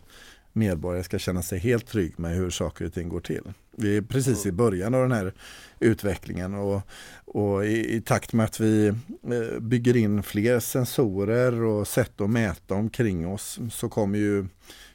medborgare 0.55 1.05
ska 1.05 1.19
känna 1.19 1.43
sig 1.43 1.59
helt 1.59 1.87
trygg 1.87 2.19
med 2.19 2.37
hur 2.37 2.51
saker 2.51 2.87
och 2.87 2.93
ting 2.93 3.09
går 3.09 3.21
till. 3.21 3.53
Vi 3.71 3.97
är 3.97 4.03
precis 4.03 4.47
i 4.47 4.49
mm. 4.49 4.57
början 4.57 4.95
av 4.95 5.03
den 5.03 5.13
här 5.13 5.35
utvecklingen 5.79 6.55
och, 6.55 6.81
och 7.25 7.67
i, 7.67 7.95
i, 7.97 8.01
takt 8.01 8.33
med 8.33 8.45
att 8.45 8.61
vi 8.61 8.87
eh, 8.89 9.61
bygger 9.61 9.97
in 9.97 10.23
fler 10.23 10.61
sensorer 10.61 11.63
och 11.63 11.89
sätt 11.89 12.21
att 12.21 12.31
mäta 12.31 12.75
omkring 12.75 13.29
oss 13.29 13.59
så 13.71 13.89
kommer 13.89 14.19
ju 14.19 14.47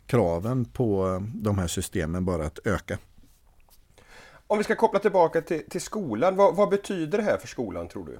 kraven 0.05 0.65
på 0.65 1.21
de 1.33 1.57
här 1.57 1.67
systemen 1.67 2.25
bara 2.25 2.45
att 2.45 2.59
öka. 2.65 2.97
Om 4.47 4.57
vi 4.57 4.63
ska 4.63 4.75
koppla 4.75 4.99
tillbaka 4.99 5.41
till, 5.41 5.63
till 5.69 5.81
skolan, 5.81 6.35
vad, 6.35 6.55
vad 6.55 6.69
betyder 6.69 7.17
det 7.17 7.23
här 7.23 7.37
för 7.37 7.47
skolan 7.47 7.87
tror 7.87 8.05
du? 8.05 8.19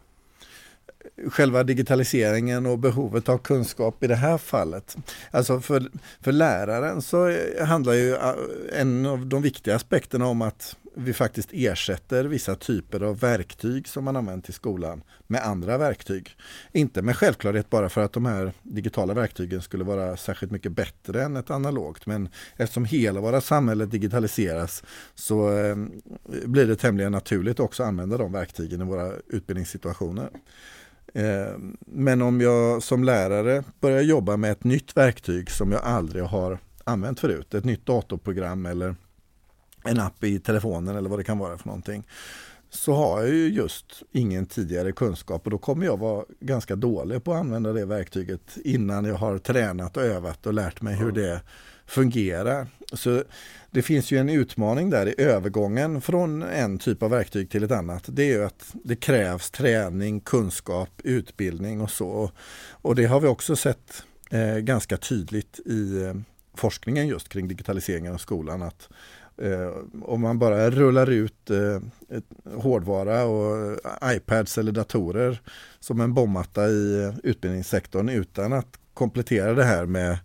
Själva 1.28 1.64
digitaliseringen 1.64 2.66
och 2.66 2.80
behovet 2.80 3.30
av 3.30 3.38
kunskap 3.38 4.04
i 4.04 4.08
det 4.08 4.16
här 4.16 4.38
fallet. 4.38 4.98
Alltså 5.32 5.62
för, 5.62 5.84
för 6.22 6.32
läraren 6.32 7.02
så 7.02 7.36
handlar 7.62 7.94
ju 7.94 8.14
äh, 8.14 8.34
en 8.74 9.06
av 9.06 9.26
de 9.26 9.42
viktiga 9.42 9.76
aspekterna 9.76 10.28
om 10.28 10.42
att 10.42 10.76
vi 10.96 11.14
faktiskt 11.14 11.50
ersätter 11.54 12.24
vissa 12.24 12.56
typer 12.56 13.02
av 13.02 13.20
verktyg 13.20 13.88
som 13.88 14.04
man 14.04 14.16
använt 14.16 14.50
i 14.50 14.52
skolan 14.52 15.04
med 15.28 15.46
andra 15.46 15.78
verktyg. 15.78 16.36
Inte 16.72 17.02
med 17.02 17.18
självklarhet 17.18 17.70
bara 17.70 17.90
för 17.90 18.02
att 18.02 18.14
de 18.14 18.26
här 18.26 18.54
digitala 18.64 19.14
verktygen 19.14 19.62
skulle 19.62 19.84
vara 19.84 20.18
särskilt 20.18 20.52
mycket 20.52 20.72
bättre 20.72 21.24
än 21.24 21.38
ett 21.38 21.52
analogt 21.52 22.06
men 22.06 22.30
eftersom 22.58 22.86
hela 22.86 23.22
våra 23.22 23.42
samhälle 23.42 23.86
digitaliseras 23.86 24.84
så 25.16 25.58
äh, 25.58 25.76
blir 26.46 26.66
det 26.66 26.76
tämligen 26.76 27.12
naturligt 27.12 27.60
också 27.60 27.84
att 27.84 27.90
använda 27.90 28.18
de 28.18 28.32
verktygen 28.32 28.82
i 28.82 28.86
våra 28.86 29.14
utbildningssituationer. 29.28 30.30
Eh, 31.14 31.58
men 31.80 32.22
om 32.22 32.42
jag 32.42 32.84
som 32.84 33.04
lärare 33.04 33.64
börjar 33.80 34.02
jobba 34.02 34.38
med 34.38 34.52
ett 34.52 34.64
nytt 34.64 34.98
verktyg 34.98 35.52
som 35.52 35.72
jag 35.72 35.84
aldrig 35.84 36.24
har 36.24 36.60
använt 36.84 37.20
förut, 37.20 37.54
ett 37.54 37.66
nytt 37.66 37.86
datorprogram 37.86 38.66
eller 38.66 38.96
en 39.84 40.00
app 40.00 40.24
i 40.24 40.40
telefonen 40.40 40.96
eller 40.96 41.10
vad 41.10 41.20
det 41.20 41.24
kan 41.24 41.38
vara 41.38 41.58
för 41.58 41.68
någonting. 41.68 42.08
Så 42.70 42.94
har 42.94 43.22
jag 43.22 43.30
ju 43.30 43.50
just 43.50 44.04
ingen 44.12 44.46
tidigare 44.46 44.92
kunskap 44.92 45.46
och 45.46 45.52
då 45.52 45.58
kommer 45.58 45.86
jag 45.86 46.00
vara 46.00 46.26
ganska 46.40 46.76
dålig 46.76 47.24
på 47.24 47.34
att 47.34 47.40
använda 47.40 47.74
det 47.74 47.86
verktyget 47.86 48.58
innan 48.64 49.06
jag 49.06 49.16
har 49.16 49.38
tränat 49.38 49.98
och 49.98 50.04
övat 50.04 50.46
och 50.46 50.54
lärt 50.54 50.82
mig 50.82 50.96
hur 50.96 51.12
det 51.12 51.42
fungerar. 51.90 52.68
Så 52.94 53.24
det 53.72 53.82
finns 53.82 54.12
ju 54.12 54.18
en 54.18 54.30
utmaning 54.30 54.90
där 54.90 55.08
i 55.08 55.22
övergången 55.22 56.02
från 56.02 56.44
en 56.44 56.78
typ 56.78 57.04
av 57.04 57.10
verktyg 57.10 57.50
till 57.50 57.64
ett 57.64 57.72
annat. 57.72 58.04
Det 58.08 58.24
är 58.24 58.38
ju 58.38 58.44
att 58.44 58.76
det 58.84 58.96
krävs 58.96 59.52
träning, 59.52 60.20
kunskap, 60.20 60.90
utbildning 61.04 61.82
och 61.82 61.92
så. 61.92 62.32
Och 62.72 62.96
det 62.96 63.06
har 63.06 63.20
vi 63.20 63.28
också 63.28 63.56
sett 63.56 64.04
eh, 64.30 64.58
ganska 64.58 64.98
tydligt 64.98 65.60
i 65.66 66.04
eh, 66.04 66.14
forskningen 66.54 67.08
just 67.08 67.30
kring 67.30 67.48
digitaliseringen 67.48 68.14
av 68.14 68.18
skolan. 68.18 68.62
att 68.62 68.90
Eh, 69.42 69.72
om 70.02 70.22
man 70.22 70.40
bara 70.40 70.70
rullar 70.70 71.10
ut 71.10 71.50
eh, 71.50 71.82
hårdvara 72.56 73.26
och 73.26 73.78
iPads 74.04 74.58
eller 74.58 74.72
datorer 74.72 75.42
som 75.80 76.02
en 76.02 76.14
bombmatta 76.14 76.68
i 76.68 77.04
eh, 77.04 77.14
utbildningssektorn 77.24 78.10
utan 78.10 78.54
att 78.54 78.80
komplettera 78.94 79.54
det 79.54 79.64
här 79.64 79.86
med 79.86 80.18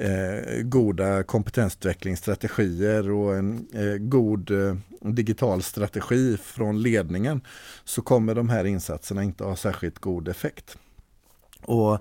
eh, 0.00 0.62
goda 0.62 1.22
kompetensutvecklingsstrategier 1.22 3.10
och 3.10 3.36
en 3.36 3.66
eh, 3.74 3.96
god 3.98 4.50
eh, 4.50 4.76
digital 5.00 5.62
strategi 5.62 6.36
från 6.36 6.82
ledningen 6.82 7.40
så 7.84 8.02
kommer 8.02 8.34
de 8.34 8.48
här 8.48 8.64
insatserna 8.64 9.22
inte 9.22 9.44
ha 9.44 9.56
särskilt 9.56 9.98
god 9.98 10.28
effekt. 10.28 10.78
Och 11.62 11.98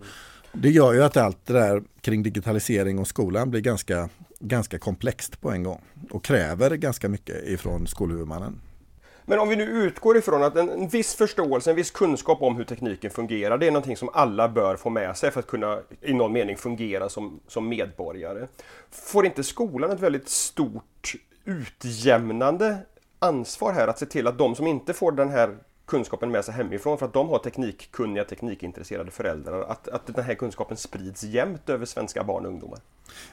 det 0.54 0.70
gör 0.70 0.94
ju 0.94 1.04
att 1.04 1.18
allt 1.18 1.46
det 1.46 1.54
där 1.54 1.84
kring 2.02 2.24
digitalisering 2.24 3.00
och 3.00 3.08
skolan 3.08 3.50
blir 3.50 3.62
ganska, 3.62 4.10
ganska 4.40 4.80
komplext 4.80 5.42
på 5.42 5.52
en 5.52 5.64
gång 5.64 5.82
och 6.12 6.24
kräver 6.24 6.76
ganska 6.76 7.10
mycket 7.10 7.48
ifrån 7.48 7.88
skolhuvudmannen. 7.88 8.62
Men 9.30 9.40
om 9.40 9.50
vi 9.50 9.56
nu 9.56 9.64
utgår 9.64 10.18
ifrån 10.18 10.44
att 10.44 10.56
en, 10.56 10.70
en 10.70 10.88
viss 10.88 11.16
förståelse, 11.16 11.70
en 11.70 11.76
viss 11.76 11.92
kunskap 11.92 12.42
om 12.42 12.56
hur 12.56 12.64
tekniken 12.64 13.12
fungerar, 13.12 13.58
det 13.58 13.68
är 13.68 13.72
någonting 13.72 13.98
som 13.98 14.10
alla 14.14 14.50
bör 14.50 14.76
få 14.76 14.90
med 14.90 15.18
sig 15.18 15.32
för 15.32 15.40
att 15.40 15.48
kunna 15.48 15.80
i 16.02 16.14
någon 16.14 16.34
mening 16.34 16.58
fungera 16.58 17.10
som, 17.10 17.40
som 17.48 17.70
medborgare. 17.70 18.48
Får 18.92 19.26
inte 19.26 19.44
skolan 19.44 19.92
ett 19.92 20.00
väldigt 20.00 20.30
stort 20.30 21.14
utjämnande 21.46 22.78
ansvar 23.20 23.74
här 23.74 23.88
att 23.88 24.00
se 24.00 24.06
till 24.06 24.28
att 24.28 24.38
de 24.38 24.56
som 24.56 24.68
inte 24.68 24.94
får 24.94 25.12
den 25.12 25.30
här 25.30 25.58
kunskapen 25.90 26.32
med 26.32 26.46
sig 26.46 26.54
hemifrån 26.54 26.98
för 26.98 27.06
att 27.06 27.14
de 27.14 27.30
har 27.30 27.40
teknikkunniga, 27.40 28.24
teknikintresserade 28.24 29.12
föräldrar. 29.12 29.62
Att, 29.62 29.88
att 29.88 30.16
den 30.16 30.26
här 30.26 30.36
kunskapen 30.36 30.78
sprids 30.78 31.24
jämnt 31.24 31.70
över 31.70 31.86
svenska 31.86 32.24
barn 32.24 32.46
och 32.46 32.52
ungdomar. 32.52 32.80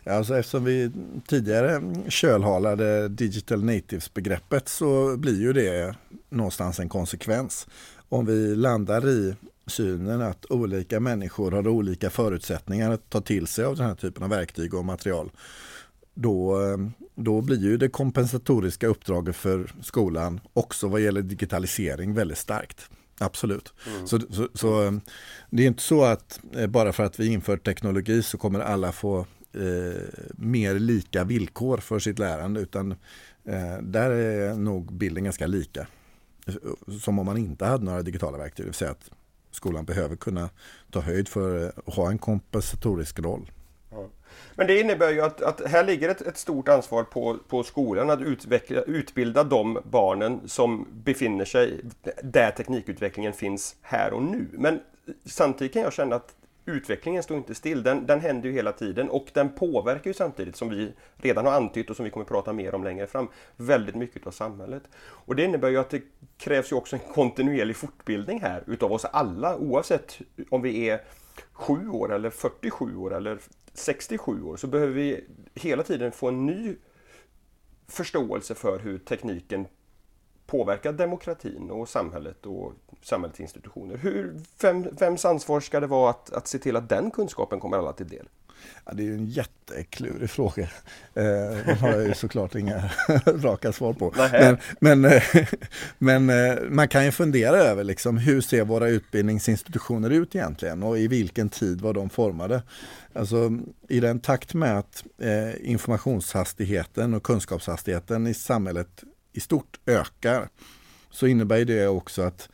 Alltså 0.05 0.39
eftersom 0.39 0.65
vi 0.65 0.93
tidigare 1.27 1.83
kölhalade 2.09 3.09
digital 3.09 3.65
natives-begreppet 3.65 4.69
så 4.69 5.17
blir 5.17 5.41
ju 5.41 5.53
det 5.53 5.95
någonstans 6.29 6.81
en 6.81 6.89
konsekvens. 6.89 7.67
Om 8.09 8.27
vi 8.27 8.57
landar 8.57 9.09
i 9.09 9.35
synen 9.67 10.23
att 10.23 10.51
olika 10.51 11.01
människor 11.01 11.53
har 11.53 11.69
olika 11.69 12.11
förutsättningar 12.11 12.91
att 12.91 13.11
ta 13.11 13.21
till 13.21 13.47
sig 13.47 13.65
av 13.65 13.77
den 13.77 13.87
här 13.87 13.95
typen 13.95 14.23
av 14.23 14.31
verktyg 14.31 14.75
och 14.75 14.85
material. 14.85 15.31
Då, 16.19 16.59
då 17.15 17.41
blir 17.41 17.63
ju 17.63 17.77
det 17.77 17.89
kompensatoriska 17.89 18.87
uppdraget 18.87 19.37
för 19.37 19.73
skolan 19.83 20.41
också 20.53 20.89
vad 20.89 21.01
gäller 21.01 21.23
digitalisering 21.23 22.15
väldigt 22.15 22.39
starkt. 22.39 22.91
Absolut. 23.19 23.73
Mm. 23.87 24.07
Så, 24.07 24.21
så, 24.21 24.49
så, 24.55 25.01
det 25.51 25.63
är 25.63 25.67
inte 25.67 25.83
så 25.83 26.05
att 26.05 26.41
eh, 26.55 26.67
bara 26.67 26.93
för 26.93 27.05
att 27.05 27.21
vi 27.21 27.27
inför 27.33 27.57
teknologi 27.57 28.23
så 28.23 28.39
kommer 28.39 28.61
alla 28.61 28.93
få 28.93 29.19
eh, 29.53 30.03
mer 30.37 30.75
lika 30.75 31.25
villkor 31.25 31.79
för 31.79 31.99
sitt 31.99 32.19
lärande 32.19 32.61
utan 32.61 32.93
eh, 33.45 33.79
där 33.83 34.11
är 34.11 34.55
nog 34.55 34.93
bilden 34.93 35.25
ganska 35.25 35.47
lika. 35.47 35.87
Som 37.01 37.19
om 37.19 37.27
man 37.27 37.37
inte 37.37 37.65
hade 37.65 37.85
några 37.85 38.03
digitala 38.03 38.39
verktyg, 38.39 38.65
det 38.65 38.69
vill 38.69 38.75
säga 38.75 38.91
att 38.91 39.11
skolan 39.51 39.85
behöver 39.85 40.17
kunna 40.17 40.51
ta 40.91 41.01
höjd 41.01 41.29
för 41.29 41.73
att 41.87 41.95
ha 41.95 42.11
en 42.11 42.19
kompensatorisk 42.19 43.19
roll. 43.19 43.51
Men 44.55 44.67
det 44.67 44.81
innebär 44.81 45.11
ju 45.11 45.21
att, 45.21 45.43
att 45.43 45.67
här 45.67 45.85
ligger 45.85 46.09
ett, 46.09 46.21
ett, 46.21 46.37
stort 46.37 46.69
ansvar 46.69 47.03
på, 47.03 47.39
på 47.49 47.63
skolan 47.63 48.11
att 48.11 48.21
utveckla, 48.21 48.81
utbilda 48.81 49.45
de 49.45 49.79
barnen 49.85 50.41
som 50.47 50.87
befinner 50.93 51.45
sig 51.45 51.81
där 52.23 52.51
teknikutvecklingen 52.51 53.33
finns 53.33 53.77
här 53.83 54.13
och 54.13 54.23
nu. 54.23 54.47
Men 54.53 54.81
samtidigt 55.25 55.73
kan 55.73 55.83
jag 55.83 55.93
känna 55.93 56.17
att 56.17 56.35
utvecklingen 56.67 57.23
står 57.23 57.37
inte 57.37 57.55
still. 57.55 57.83
Den, 57.83 58.07
den 58.07 58.21
händer 58.21 58.49
ju 58.49 58.55
hela 58.55 58.73
tiden 58.73 59.11
och 59.11 59.27
den 59.33 59.49
påverkar 59.49 60.11
ju 60.11 60.15
samtidigt, 60.15 60.57
som 60.57 60.69
vi 60.69 60.93
redan 61.17 61.47
har 61.47 61.53
antytt 61.53 61.91
och 61.91 61.97
som 61.97 62.05
vi 62.05 62.11
kommer 62.11 62.25
att 62.25 62.31
prata 62.31 62.53
mer 62.53 62.75
om 62.75 62.85
längre 62.85 63.07
fram, 63.07 63.29
väldigt 63.57 63.95
mycket 63.95 64.27
av 64.27 64.31
samhället. 64.31 64.83
Och 64.97 65.37
det 65.37 65.45
innebär 65.45 65.69
ju 65.69 65.77
att 65.77 65.91
det 65.91 66.03
krävs 66.39 66.73
ju 66.73 66.77
också 66.77 66.97
en 66.97 67.03
kontinuerlig 67.15 67.77
fortbildning 67.77 68.41
här 68.41 68.63
utav 68.67 68.93
oss 68.93 69.05
alla, 69.05 69.57
oavsett 69.57 70.19
om 70.51 70.63
vi 70.63 70.89
är 70.89 71.01
7 71.53 71.89
år 71.89 72.15
eller 72.15 72.31
47 72.31 72.97
år 72.97 73.15
eller 73.15 73.39
67 73.79 74.43
år, 74.43 74.57
så 74.57 74.67
behöver 74.67 74.93
vi 74.93 75.25
hela 75.55 75.83
tiden 75.83 76.13
få 76.13 76.29
en 76.29 76.47
ny 76.47 76.77
förståelse 77.89 78.55
för 78.55 78.79
hur 78.79 78.99
tekniken 78.99 79.67
påverkar 80.47 80.93
demokratin 80.93 81.71
och 81.71 81.89
samhället 81.89 82.47
och 82.47 82.73
samhällets 83.03 83.41
institutioner. 83.41 83.97
Hur, 83.97 84.41
vem, 84.61 84.83
vems 84.83 85.25
ansvar 85.25 85.61
ska 85.61 85.81
det 85.81 85.87
vara 85.87 86.11
att, 86.11 86.33
att 86.33 86.49
se 86.49 86.59
till 86.59 86.77
att 86.77 86.89
den 86.89 87.11
kunskapen 87.11 87.61
kommer 87.61 87.77
alla 87.77 87.93
till 87.93 88.09
del? 88.09 88.29
Ja, 88.85 88.93
det 88.93 89.09
är 89.09 89.13
en 89.13 89.27
jätteklurig 89.27 90.31
fråga. 90.31 90.63
Eh, 91.15 91.67
den 91.67 91.79
har 91.79 91.91
jag 91.91 92.07
ju 92.07 92.15
såklart 92.15 92.55
inga 92.55 92.91
raka 93.27 93.73
svar 93.73 93.93
på. 93.93 94.15
Men, 94.17 94.59
men, 94.81 95.05
eh, 95.05 95.23
men 95.99 96.31
eh, 96.31 96.57
man 96.69 96.89
kan 96.89 97.05
ju 97.05 97.13
fundera 97.13 97.57
över 97.57 97.85
liksom, 97.85 98.19
hur 98.19 98.41
ser 98.41 98.65
våra 98.65 98.89
utbildningsinstitutioner 98.89 100.11
ut 100.11 100.35
egentligen 100.35 100.83
och 100.83 100.99
i 100.99 101.09
vilken 101.09 101.49
tid 101.49 101.81
var 101.81 101.95
de 101.95 102.11
formade. 102.11 102.63
Alltså, 103.13 103.59
I 103.89 104.01
den 104.01 104.21
takt 104.21 104.55
med 104.55 104.79
att 104.79 105.05
eh, 105.19 105.71
informationshastigheten 105.71 107.15
och 107.15 107.23
kunskapshastigheten 107.23 108.27
i 108.27 108.35
samhället 108.35 109.05
i 109.33 109.41
stort 109.41 109.81
ökar 109.87 110.49
så 111.11 111.27
innebär 111.27 111.65
det 111.65 111.87
också 111.87 112.23
att 112.23 112.49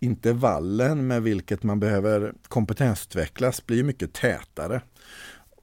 intervallen 0.00 1.06
med 1.06 1.22
vilket 1.22 1.62
man 1.62 1.80
behöver 1.80 2.32
kompetensutvecklas 2.48 3.66
blir 3.66 3.84
mycket 3.84 4.12
tätare. 4.12 4.80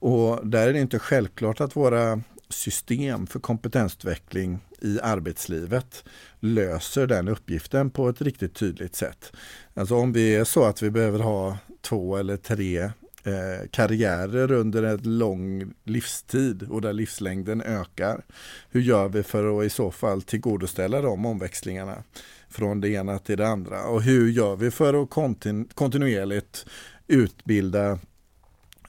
Och 0.06 0.48
där 0.48 0.68
är 0.68 0.74
det 0.74 0.80
inte 0.80 1.00
självklart 1.00 1.62
att 1.62 1.76
våra 1.76 2.22
system 2.50 3.28
för 3.28 3.40
kompetensutveckling 3.40 4.60
i 4.82 5.00
arbetslivet 5.02 6.04
löser 6.40 7.08
den 7.08 7.28
uppgiften 7.28 7.90
på 7.90 8.10
ett 8.10 8.22
riktigt 8.22 8.54
tydligt 8.54 8.96
sätt. 8.96 9.32
Alltså 9.74 9.96
om 9.96 10.14
vi 10.14 10.36
är 10.36 10.44
så 10.44 10.64
att 10.64 10.82
vi 10.82 10.90
behöver 10.90 11.20
ha 11.20 11.58
två 11.82 12.18
eller 12.18 12.38
tre 12.38 12.80
eh, 13.24 13.70
karriärer 13.72 14.52
under 14.52 14.84
en 14.84 15.18
lång 15.18 15.74
livstid 15.84 16.64
och 16.70 16.82
där 16.82 16.94
livslängden 16.94 17.62
ökar. 17.62 18.26
Hur 18.70 18.82
gör 18.82 19.10
vi 19.10 19.24
för 19.24 19.60
att 19.60 19.66
i 19.66 19.70
så 19.70 19.92
fall 19.92 20.22
tillgodoställa 20.22 21.02
de 21.02 21.26
omväxlingarna 21.26 22.04
från 22.50 22.82
det 22.82 22.90
ena 22.90 23.20
till 23.20 23.38
det 23.38 23.48
andra? 23.48 23.84
Och 23.84 24.02
hur 24.02 24.32
gör 24.32 24.56
vi 24.56 24.72
för 24.72 25.04
att 25.04 25.10
kontinuerligt 25.76 26.66
utbilda 27.08 28.00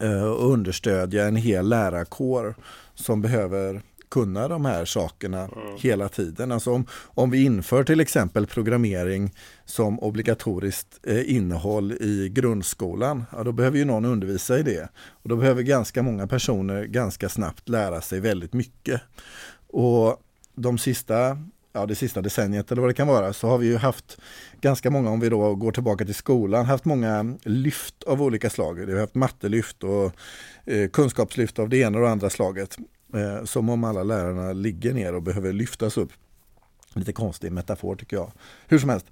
och 0.00 0.52
understödja 0.52 1.26
en 1.26 1.37
hel 1.37 1.68
lärarkår 1.68 2.54
som 2.94 3.22
behöver 3.22 3.82
kunna 4.09 4.48
de 4.48 4.64
här 4.64 4.85
sakerna 4.85 5.40
mm. 5.40 5.76
hela 5.78 6.09
tiden. 6.09 6.52
Alltså 6.52 6.72
om, 6.72 6.87
om 7.04 7.30
vi 7.30 7.44
inför 7.44 7.85
till 7.85 8.00
exempel 8.00 8.46
programmering 8.46 9.35
som 9.64 10.00
obligatoriskt 10.00 11.00
eh, 11.02 11.35
innehåll 11.37 11.92
i 11.92 12.28
grundskolan, 12.28 13.24
ja, 13.32 13.44
då 13.44 13.52
behöver 13.52 13.78
ju 13.78 13.85
någon 13.85 14.04
undervisa 14.04 14.59
i 14.59 14.62
det. 14.62 14.88
Och 15.09 15.28
då 15.28 15.37
behöver 15.37 15.62
ganska 15.62 16.02
många 16.02 16.26
personer 16.26 16.85
ganska 16.85 17.28
snabbt 17.28 17.68
lära 17.68 18.00
sig 18.00 18.20
väldigt 18.20 18.52
mycket. 18.52 19.00
Och 19.66 20.22
de 20.54 20.78
sista 20.78 21.38
ja, 21.76 21.86
det 21.86 21.94
sista 21.94 22.22
decenniet 22.22 22.72
eller 22.72 22.82
vad 22.82 22.90
det 22.90 22.94
kan 22.94 23.06
vara 23.08 23.32
så 23.32 23.48
har 23.48 23.58
vi 23.58 23.66
ju 23.66 23.76
haft 23.76 24.18
ganska 24.60 24.90
många, 24.90 25.10
om 25.10 25.20
vi 25.20 25.28
då 25.28 25.54
går 25.54 25.72
tillbaka 25.72 26.04
till 26.04 26.14
skolan, 26.14 26.66
haft 26.66 26.84
många 26.84 27.36
lyft 27.42 28.02
av 28.02 28.22
olika 28.22 28.50
slag. 28.50 28.74
Vi 28.74 28.92
har 28.92 29.00
haft 29.00 29.14
mattelyft 29.14 29.84
och 29.84 30.12
eh, 30.64 30.90
kunskapslyft 30.90 31.58
av 31.58 31.68
det 31.68 31.76
ena 31.76 31.98
och 31.98 32.04
det 32.04 32.10
andra 32.10 32.30
slaget. 32.30 32.76
Eh, 33.14 33.44
som 33.44 33.68
om 33.68 33.84
alla 33.84 34.02
lärarna 34.02 34.52
ligger 34.52 34.94
ner 34.94 35.14
och 35.14 35.22
behöver 35.22 35.52
lyftas 35.52 35.96
upp. 35.96 36.12
Lite 36.94 37.12
konstig 37.12 37.52
metafor 37.52 37.96
tycker 37.96 38.16
jag. 38.16 38.32
Hur 38.66 38.78
som 38.78 38.88
helst, 38.88 39.06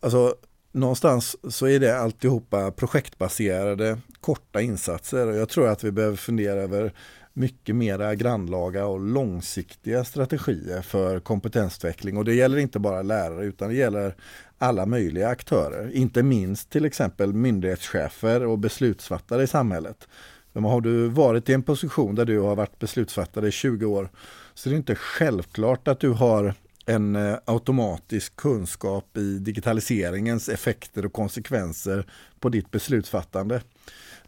alltså 0.00 0.34
någonstans 0.72 1.36
så 1.54 1.66
är 1.66 1.80
det 1.80 1.98
alltihopa 1.98 2.70
projektbaserade 2.70 3.98
korta 4.20 4.60
insatser 4.60 5.26
och 5.26 5.36
jag 5.36 5.48
tror 5.48 5.68
att 5.68 5.84
vi 5.84 5.92
behöver 5.92 6.16
fundera 6.16 6.60
över 6.60 6.92
mycket 7.34 7.76
mera 7.76 8.14
grannlaga 8.14 8.86
och 8.86 9.00
långsiktiga 9.00 10.04
strategier 10.04 10.82
för 10.82 11.20
kompetensutveckling. 11.20 12.16
Och 12.16 12.24
det 12.24 12.34
gäller 12.34 12.58
inte 12.58 12.78
bara 12.78 13.02
lärare 13.02 13.44
utan 13.44 13.68
det 13.68 13.74
gäller 13.74 14.14
alla 14.58 14.86
möjliga 14.86 15.28
aktörer. 15.28 15.90
Inte 15.94 16.22
minst 16.22 16.70
till 16.70 16.84
exempel 16.84 17.32
myndighetschefer 17.32 18.44
och 18.44 18.58
beslutsfattare 18.58 19.42
i 19.42 19.46
samhället. 19.46 20.08
Men 20.52 20.64
har 20.64 20.80
du 20.80 21.08
varit 21.08 21.48
i 21.48 21.52
en 21.52 21.62
position 21.62 22.14
där 22.14 22.24
du 22.24 22.40
har 22.40 22.56
varit 22.56 22.78
beslutsfattare 22.78 23.48
i 23.48 23.50
20 23.50 23.86
år 23.86 24.08
så 24.54 24.68
är 24.68 24.70
det 24.70 24.76
inte 24.76 24.94
självklart 24.94 25.88
att 25.88 26.00
du 26.00 26.10
har 26.10 26.54
en 26.86 27.16
eh, 27.16 27.38
automatisk 27.44 28.36
kunskap 28.36 29.16
i 29.16 29.38
digitaliseringens 29.38 30.48
effekter 30.48 31.06
och 31.06 31.12
konsekvenser 31.12 32.06
på 32.40 32.48
ditt 32.48 32.70
beslutsfattande. 32.70 33.62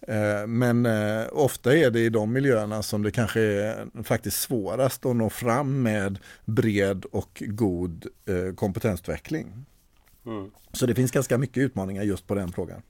Eh, 0.00 0.46
men 0.46 0.86
eh, 0.86 1.26
ofta 1.32 1.76
är 1.76 1.90
det 1.90 2.00
i 2.00 2.08
de 2.08 2.32
miljöerna 2.32 2.82
som 2.82 3.02
det 3.02 3.10
kanske 3.10 3.40
är 3.40 4.02
faktiskt 4.02 4.40
svårast 4.40 5.06
att 5.06 5.16
nå 5.16 5.30
fram 5.30 5.82
med 5.82 6.18
bred 6.44 7.04
och 7.04 7.42
god 7.46 8.06
eh, 8.26 8.54
kompetensutveckling. 8.54 9.64
Mm. 10.26 10.50
Så 10.72 10.86
det 10.86 10.94
finns 10.94 11.10
ganska 11.10 11.38
mycket 11.38 11.56
utmaningar 11.56 12.02
just 12.02 12.26
på 12.26 12.34
den 12.34 12.52
frågan. 12.52 12.82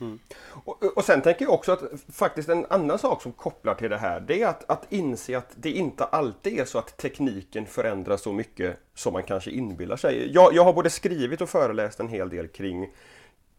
Mm. 0.00 0.18
Och, 0.48 0.96
och, 0.96 1.04
sen 1.04 1.22
tänker 1.22 1.44
jag 1.44 1.54
också 1.54 1.72
att 1.72 1.82
faktiskt 2.12 2.48
en 2.48 2.66
annan 2.70 2.98
sak 2.98 3.22
som 3.22 3.32
kopplar 3.32 3.74
till 3.74 3.90
det 3.90 3.98
här 3.98 4.20
det 4.20 4.42
är 4.42 4.46
att, 4.46 4.70
att 4.70 4.92
inse 4.92 5.38
att 5.38 5.50
det 5.54 5.70
inte 5.70 6.04
alltid 6.04 6.58
är 6.58 6.64
så 6.64 6.78
att 6.78 6.96
tekniken 6.96 7.66
förändras 7.66 8.22
så 8.22 8.32
mycket 8.32 8.76
som 8.94 9.12
man 9.12 9.22
kanske 9.22 9.50
inbillar 9.50 9.96
sig. 9.96 10.32
Jag, 10.32 10.54
jag 10.54 10.64
har 10.64 10.72
både 10.72 10.90
skrivit 10.90 11.40
och 11.40 11.48
föreläst 11.48 12.00
en 12.00 12.08
hel 12.08 12.28
del 12.28 12.48
kring 12.48 12.88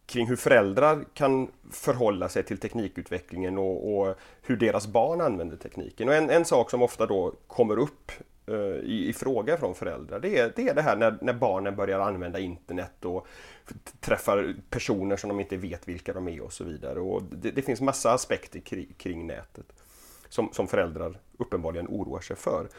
kring 0.08 0.28
hur 0.28 0.36
föräldrar 0.36 1.06
kan 1.14 1.52
förhålla 1.72 2.30
sig 2.30 2.44
till 2.44 2.58
teknikutvecklingen 2.58 3.58
och, 3.58 3.98
och 3.98 4.16
hur 4.42 4.58
deras 4.58 4.88
barn 4.88 5.22
använder 5.22 5.58
tekniken. 5.58 6.10
Och 6.10 6.16
en, 6.16 6.30
en 6.30 6.46
sak 6.46 6.72
som 6.72 6.82
ofta 6.82 7.06
då 7.06 7.34
kommer 7.48 7.78
upp 7.80 8.12
eh, 8.48 8.56
i, 8.84 9.10
i 9.10 9.14
fråga 9.14 9.58
från 9.58 9.76
föräldrar 9.76 10.20
det 10.20 10.38
är, 10.38 10.54
det 10.56 10.70
är 10.70 10.76
det 10.76 10.82
här 10.82 10.96
när, 10.96 11.18
när 11.22 11.34
barnen 11.34 11.76
börjar 11.76 12.00
använda 12.00 12.40
internet 12.40 13.06
och 13.06 13.28
träffar 14.00 14.56
personer 14.70 15.18
som 15.18 15.28
de 15.28 15.40
inte 15.40 15.58
vet 15.58 15.88
vilka 15.88 16.14
de 16.14 16.28
är 16.28 16.42
och 16.42 16.54
så 16.54 16.64
vidare. 16.64 17.00
Och 17.00 17.24
det, 17.24 17.52
det 17.52 17.62
finns 17.62 17.82
massa 17.82 18.14
aspekter 18.14 18.60
kring, 18.60 18.94
kring 18.98 19.28
nätet 19.28 19.74
som, 20.30 20.50
som 20.54 20.68
föräldrar 20.68 21.20
uppenbarligen 21.38 21.88
oroar 21.88 22.22
sig 22.22 22.36
för. 22.36 22.70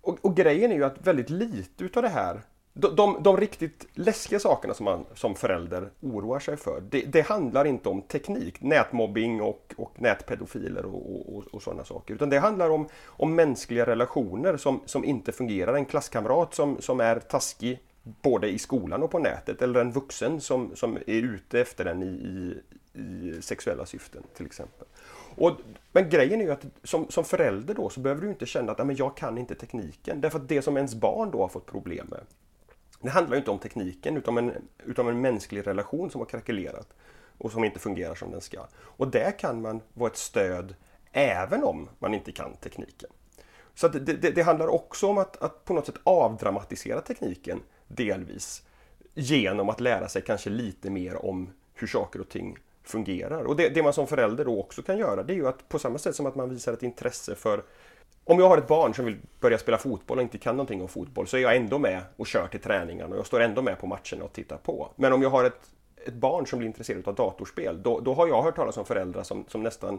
Och, 0.00 0.18
och, 0.22 0.36
grejen 0.36 0.72
är 0.72 0.76
ju 0.76 0.84
att 0.84 1.06
väldigt 1.06 1.30
lite 1.30 1.84
utav 1.84 2.02
det 2.02 2.08
här 2.08 2.40
de, 2.74 2.96
de, 2.96 3.22
de, 3.22 3.36
riktigt 3.36 3.86
läskiga 3.94 4.38
sakerna 4.38 4.74
som 4.74 4.84
man 4.84 5.04
som 5.14 5.34
förälder 5.34 5.90
oroar 6.00 6.38
sig 6.38 6.56
för, 6.56 6.82
det, 6.90 7.00
det, 7.00 7.20
handlar 7.20 7.64
inte 7.64 7.88
om 7.88 8.02
teknik, 8.02 8.62
nätmobbing 8.62 9.42
och, 9.42 9.74
och 9.76 9.92
nätpedofiler 10.00 10.84
och, 10.84 11.36
och, 11.36 11.44
och 11.52 11.62
sådana 11.62 11.84
saker. 11.84 12.14
Utan 12.14 12.30
det 12.30 12.38
handlar 12.38 12.70
om, 12.70 12.88
om 13.06 13.34
mänskliga 13.34 13.86
relationer 13.86 14.56
som, 14.56 14.80
som 14.86 15.04
inte 15.04 15.32
fungerar. 15.32 15.74
En 15.74 15.84
klasskamrat 15.84 16.54
som, 16.54 16.80
som 16.80 17.00
är 17.00 17.18
taskig 17.20 17.80
både 18.02 18.48
i 18.48 18.58
skolan 18.58 19.02
och 19.02 19.10
på 19.10 19.18
nätet 19.18 19.62
eller 19.62 19.80
en 19.80 19.92
vuxen 19.92 20.40
som, 20.40 20.76
som 20.76 20.96
är 20.96 21.02
ute 21.06 21.60
efter 21.60 21.84
den 21.84 22.02
i, 22.02 22.06
i, 22.06 22.60
i 23.00 23.42
sexuella 23.42 23.86
syften 23.86 24.22
till 24.36 24.46
exempel. 24.46 24.86
Och, 25.34 25.52
men 25.92 26.10
grejen 26.10 26.40
är 26.40 26.44
ju 26.44 26.52
att 26.52 26.66
som, 26.84 27.06
som 27.08 27.24
förälder 27.24 27.74
då 27.74 27.88
så 27.88 28.00
behöver 28.00 28.22
du 28.22 28.28
inte 28.28 28.46
känna 28.46 28.72
att 28.72 28.86
men 28.86 28.96
jag 28.96 29.16
kan 29.16 29.38
inte 29.38 29.54
tekniken. 29.54 30.20
Därför 30.20 30.38
att 30.38 30.48
det 30.48 30.62
som 30.62 30.76
ens 30.76 30.94
barn 30.94 31.30
då 31.30 31.40
har 31.40 31.48
fått 31.48 31.66
problem 31.66 32.06
med 32.10 32.20
det 33.02 33.10
handlar 33.10 33.36
inte 33.36 33.50
om 33.50 33.58
tekniken 33.58 34.16
utan 34.16 34.38
om 34.38 34.38
en, 34.38 34.68
utan 34.84 35.08
en 35.08 35.20
mänsklig 35.20 35.66
relation 35.66 36.10
som 36.10 36.20
har 36.20 36.26
krackelerat 36.26 36.88
och 37.38 37.52
som 37.52 37.64
inte 37.64 37.78
fungerar 37.78 38.14
som 38.14 38.30
den 38.30 38.40
ska. 38.40 38.66
Och 38.74 39.08
där 39.08 39.38
kan 39.38 39.62
man 39.62 39.80
vara 39.94 40.10
ett 40.10 40.16
stöd 40.16 40.74
även 41.12 41.64
om 41.64 41.88
man 41.98 42.14
inte 42.14 42.32
kan 42.32 42.56
tekniken. 42.56 43.10
Så 43.74 43.88
det, 43.88 43.98
det, 43.98 44.30
det, 44.30 44.42
handlar 44.42 44.68
också 44.68 45.06
om 45.06 45.18
att, 45.18 45.42
att, 45.42 45.64
på 45.64 45.74
något 45.74 45.86
sätt 45.86 45.98
avdramatisera 46.04 47.00
tekniken 47.00 47.60
delvis 47.88 48.62
genom 49.14 49.68
att 49.68 49.80
lära 49.80 50.08
sig 50.08 50.22
kanske 50.22 50.50
lite 50.50 50.90
mer 50.90 51.26
om 51.26 51.50
hur 51.74 51.86
saker 51.86 52.20
och 52.20 52.28
ting 52.28 52.58
fungerar. 52.82 53.42
Och 53.42 53.56
det, 53.56 53.68
det, 53.68 53.82
man 53.82 53.92
som 53.92 54.06
förälder 54.06 54.44
då 54.44 54.60
också 54.60 54.82
kan 54.82 54.98
göra 54.98 55.22
det 55.22 55.32
är 55.32 55.36
ju 55.36 55.48
att 55.48 55.68
på 55.68 55.78
samma 55.78 55.98
sätt 55.98 56.16
som 56.16 56.26
att 56.26 56.34
man 56.34 56.50
visar 56.50 56.72
ett 56.72 56.82
intresse 56.82 57.34
för 57.34 57.64
om 58.24 58.38
jag 58.38 58.48
har 58.48 58.58
ett 58.58 58.68
barn 58.68 58.94
som 58.94 59.04
vill 59.04 59.18
börja 59.40 59.58
spela 59.58 59.78
fotboll 59.78 60.18
och 60.18 60.22
inte 60.22 60.38
kan 60.38 60.56
någonting 60.56 60.82
om 60.82 60.88
fotboll 60.88 61.26
så 61.26 61.36
är 61.36 61.40
jag 61.40 61.56
ändå 61.56 61.78
med 61.78 62.02
och 62.16 62.26
kör 62.26 62.46
till 62.46 62.60
träningarna 62.60 63.10
och 63.10 63.18
jag 63.18 63.26
står 63.26 63.40
ändå 63.40 63.62
med 63.62 63.78
på 63.80 63.86
matcherna 63.86 64.24
och 64.24 64.32
tittar 64.32 64.56
på. 64.56 64.92
Men 64.96 65.12
om 65.12 65.22
jag 65.22 65.30
har 65.30 65.44
ett, 65.44 65.70
ett 66.06 66.14
barn 66.14 66.46
som 66.46 66.58
blir 66.58 66.68
intresserad 66.68 67.08
av 67.08 67.14
datorspel 67.14 67.82
då, 67.82 68.00
då 68.00 68.14
har 68.14 68.28
jag 68.28 68.42
hört 68.42 68.56
talas 68.56 68.76
om 68.76 68.84
föräldrar 68.84 69.22
som, 69.22 69.44
som 69.48 69.62
nästan 69.62 69.98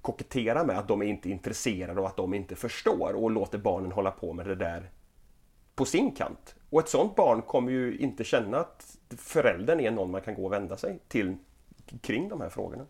koketterar 0.00 0.64
med 0.64 0.78
att 0.78 0.88
de 0.88 1.02
är 1.02 1.06
inte 1.06 1.30
intresserade 1.30 2.00
och 2.00 2.06
att 2.06 2.16
de 2.16 2.34
inte 2.34 2.56
förstår 2.56 3.12
och 3.12 3.30
låter 3.30 3.58
barnen 3.58 3.92
hålla 3.92 4.10
på 4.10 4.32
med 4.32 4.46
det 4.46 4.54
där 4.54 4.90
på 5.74 5.84
sin 5.84 6.14
kant. 6.14 6.54
Och 6.70 6.80
ett 6.80 6.88
sånt 6.88 7.16
barn 7.16 7.42
kommer 7.42 7.72
ju 7.72 7.98
inte 7.98 8.24
känna 8.24 8.58
att 8.58 8.96
föräldern 9.16 9.80
är 9.80 9.90
någon 9.90 10.10
man 10.10 10.20
kan 10.20 10.34
gå 10.34 10.44
och 10.44 10.52
vända 10.52 10.76
sig 10.76 10.98
till 11.08 11.36
kring 12.02 12.28
de 12.28 12.40
här 12.40 12.48
frågorna. 12.48 12.86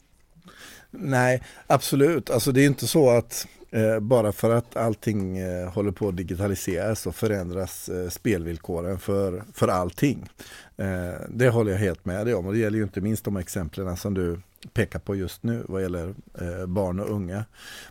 Nej, 0.90 1.42
absolut. 1.66 2.30
Alltså 2.30 2.52
det 2.52 2.60
är 2.60 2.66
inte 2.66 2.86
så 2.86 3.10
att 3.10 3.46
Eh, 3.70 4.00
bara 4.00 4.32
för 4.32 4.50
att 4.50 4.76
allting 4.76 5.38
eh, 5.38 5.68
håller 5.72 5.92
på 5.92 6.08
att 6.08 6.16
digitaliseras 6.16 7.06
och 7.06 7.14
förändras 7.14 7.88
eh, 7.88 8.08
spelvillkoren 8.08 8.98
för, 8.98 9.42
för 9.54 9.68
allting. 9.68 10.28
Eh, 10.76 11.20
det 11.28 11.48
håller 11.48 11.72
jag 11.72 11.78
helt 11.78 12.04
med 12.04 12.26
dig 12.26 12.34
om 12.34 12.46
och 12.46 12.52
det 12.52 12.58
gäller 12.58 12.78
ju 12.78 12.84
inte 12.84 13.00
minst 13.00 13.24
de 13.24 13.36
exemplen 13.36 13.96
som 13.96 14.14
du 14.14 14.40
pekar 14.72 14.98
på 14.98 15.16
just 15.16 15.42
nu 15.42 15.64
vad 15.68 15.82
gäller 15.82 16.14
eh, 16.40 16.66
barn 16.66 17.00
och 17.00 17.10
unga. 17.10 17.44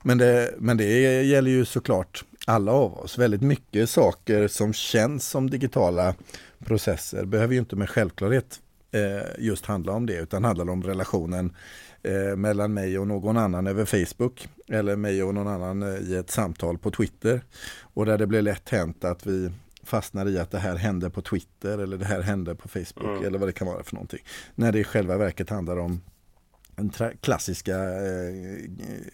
Men 0.04 0.18
det, 0.18 0.54
men 0.58 0.78
det 0.78 1.24
gäller 1.24 1.52
ju 1.52 1.66
såklart 1.66 2.24
alla 2.46 2.72
av 2.72 3.00
oss. 3.00 3.18
Väldigt 3.18 3.42
mycket 3.42 3.90
saker 3.90 4.48
som 4.48 4.74
känns 4.74 5.30
som 5.30 5.50
digitala 5.50 6.16
processer 6.60 7.26
behöver 7.26 7.54
ju 7.54 7.60
inte 7.60 7.76
med 7.76 7.90
självklarhet 7.90 8.60
just 9.38 9.66
handla 9.66 9.94
om 9.94 10.06
det 10.06 10.16
utan 10.16 10.44
handlar 10.44 10.70
om 10.70 10.84
relationen 10.84 11.56
eh, 12.04 12.36
mellan 12.36 12.74
mig 12.74 13.00
och 13.00 13.08
någon 13.08 13.38
annan 13.38 13.68
över 13.68 13.86
Facebook 13.86 14.50
eller 14.68 14.96
mig 14.96 15.24
och 15.24 15.34
någon 15.34 15.48
annan 15.48 15.84
eh, 15.84 16.00
i 16.00 16.16
ett 16.16 16.30
samtal 16.30 16.78
på 16.78 16.92
Twitter. 16.92 17.42
Och 17.82 18.06
där 18.06 18.18
det 18.18 18.28
blir 18.28 18.42
lätt 18.42 18.70
hänt 18.70 19.04
att 19.04 19.26
vi 19.26 19.52
fastnar 19.84 20.30
i 20.30 20.40
att 20.40 20.52
det 20.52 20.60
här 20.60 20.76
hände 20.76 21.10
på 21.10 21.22
Twitter 21.22 21.78
eller 21.78 21.98
det 21.98 22.06
här 22.06 22.22
hände 22.22 22.56
på 22.56 22.68
Facebook 22.68 23.18
mm. 23.18 23.26
eller 23.26 23.40
vad 23.40 23.48
det 23.48 23.54
kan 23.54 23.68
vara 23.68 23.84
för 23.84 23.96
någonting. 23.96 24.24
När 24.56 24.72
det 24.72 24.80
i 24.80 24.84
själva 24.84 25.18
verket 25.18 25.50
handlar 25.50 25.78
om 25.78 26.02
klassiska 27.22 27.78
eh, 27.78 28.70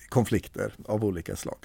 konflikter 0.10 0.74
av 0.86 1.06
olika 1.06 1.36
slag. 1.36 1.58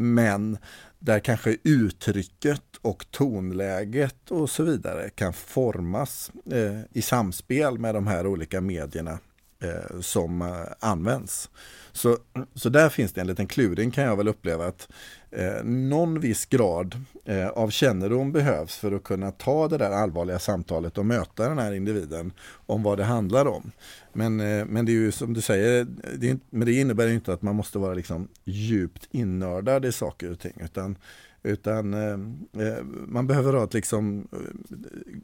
Men 0.00 0.58
där 0.98 1.20
kanske 1.20 1.56
uttrycket 1.62 2.62
och 2.82 3.06
tonläget 3.10 4.30
och 4.30 4.50
så 4.50 4.62
vidare 4.62 5.10
kan 5.10 5.32
formas 5.32 6.30
eh, 6.50 6.80
i 6.92 7.02
samspel 7.02 7.78
med 7.78 7.94
de 7.94 8.06
här 8.06 8.26
olika 8.26 8.60
medierna 8.60 9.18
eh, 9.62 10.00
som 10.00 10.42
eh, 10.42 10.48
används. 10.80 11.50
Så, 11.92 12.16
så 12.54 12.68
där 12.68 12.88
finns 12.88 13.12
det 13.12 13.20
en 13.20 13.26
liten 13.26 13.46
kluring 13.46 13.90
kan 13.90 14.04
jag 14.04 14.16
väl 14.16 14.28
uppleva 14.28 14.66
att 14.66 14.88
eh, 15.30 15.64
någon 15.64 16.20
viss 16.20 16.46
grad 16.46 17.04
eh, 17.24 17.48
av 17.48 17.70
kännedom 17.70 18.32
behövs 18.32 18.76
för 18.76 18.92
att 18.92 19.04
kunna 19.04 19.30
ta 19.30 19.68
det 19.68 19.78
där 19.78 19.90
allvarliga 19.90 20.38
samtalet 20.38 20.98
och 20.98 21.06
möta 21.06 21.48
den 21.48 21.58
här 21.58 21.72
individen 21.72 22.32
om 22.66 22.82
vad 22.82 22.98
det 22.98 23.04
handlar 23.04 23.46
om. 23.46 23.72
Men, 24.12 24.40
eh, 24.40 24.64
men 24.64 24.86
det 24.86 24.92
är 24.92 24.94
ju 24.94 25.12
som 25.12 25.34
du 25.34 25.40
säger, 25.40 25.86
det, 26.18 26.38
men 26.50 26.66
det 26.66 26.72
innebär 26.72 27.08
inte 27.08 27.32
att 27.32 27.42
man 27.42 27.56
måste 27.56 27.78
vara 27.78 27.94
liksom 27.94 28.28
djupt 28.44 29.08
innördad 29.10 29.84
i 29.84 29.92
saker 29.92 30.32
och 30.32 30.38
ting 30.38 30.60
utan 30.64 30.96
utan 31.48 31.94
eh, 31.94 32.66
eh, 32.66 32.82
man 33.06 33.26
behöver 33.26 33.52
ha 33.52 33.64
ett 33.64 33.74
liksom 33.74 34.28
eh, 34.32 34.38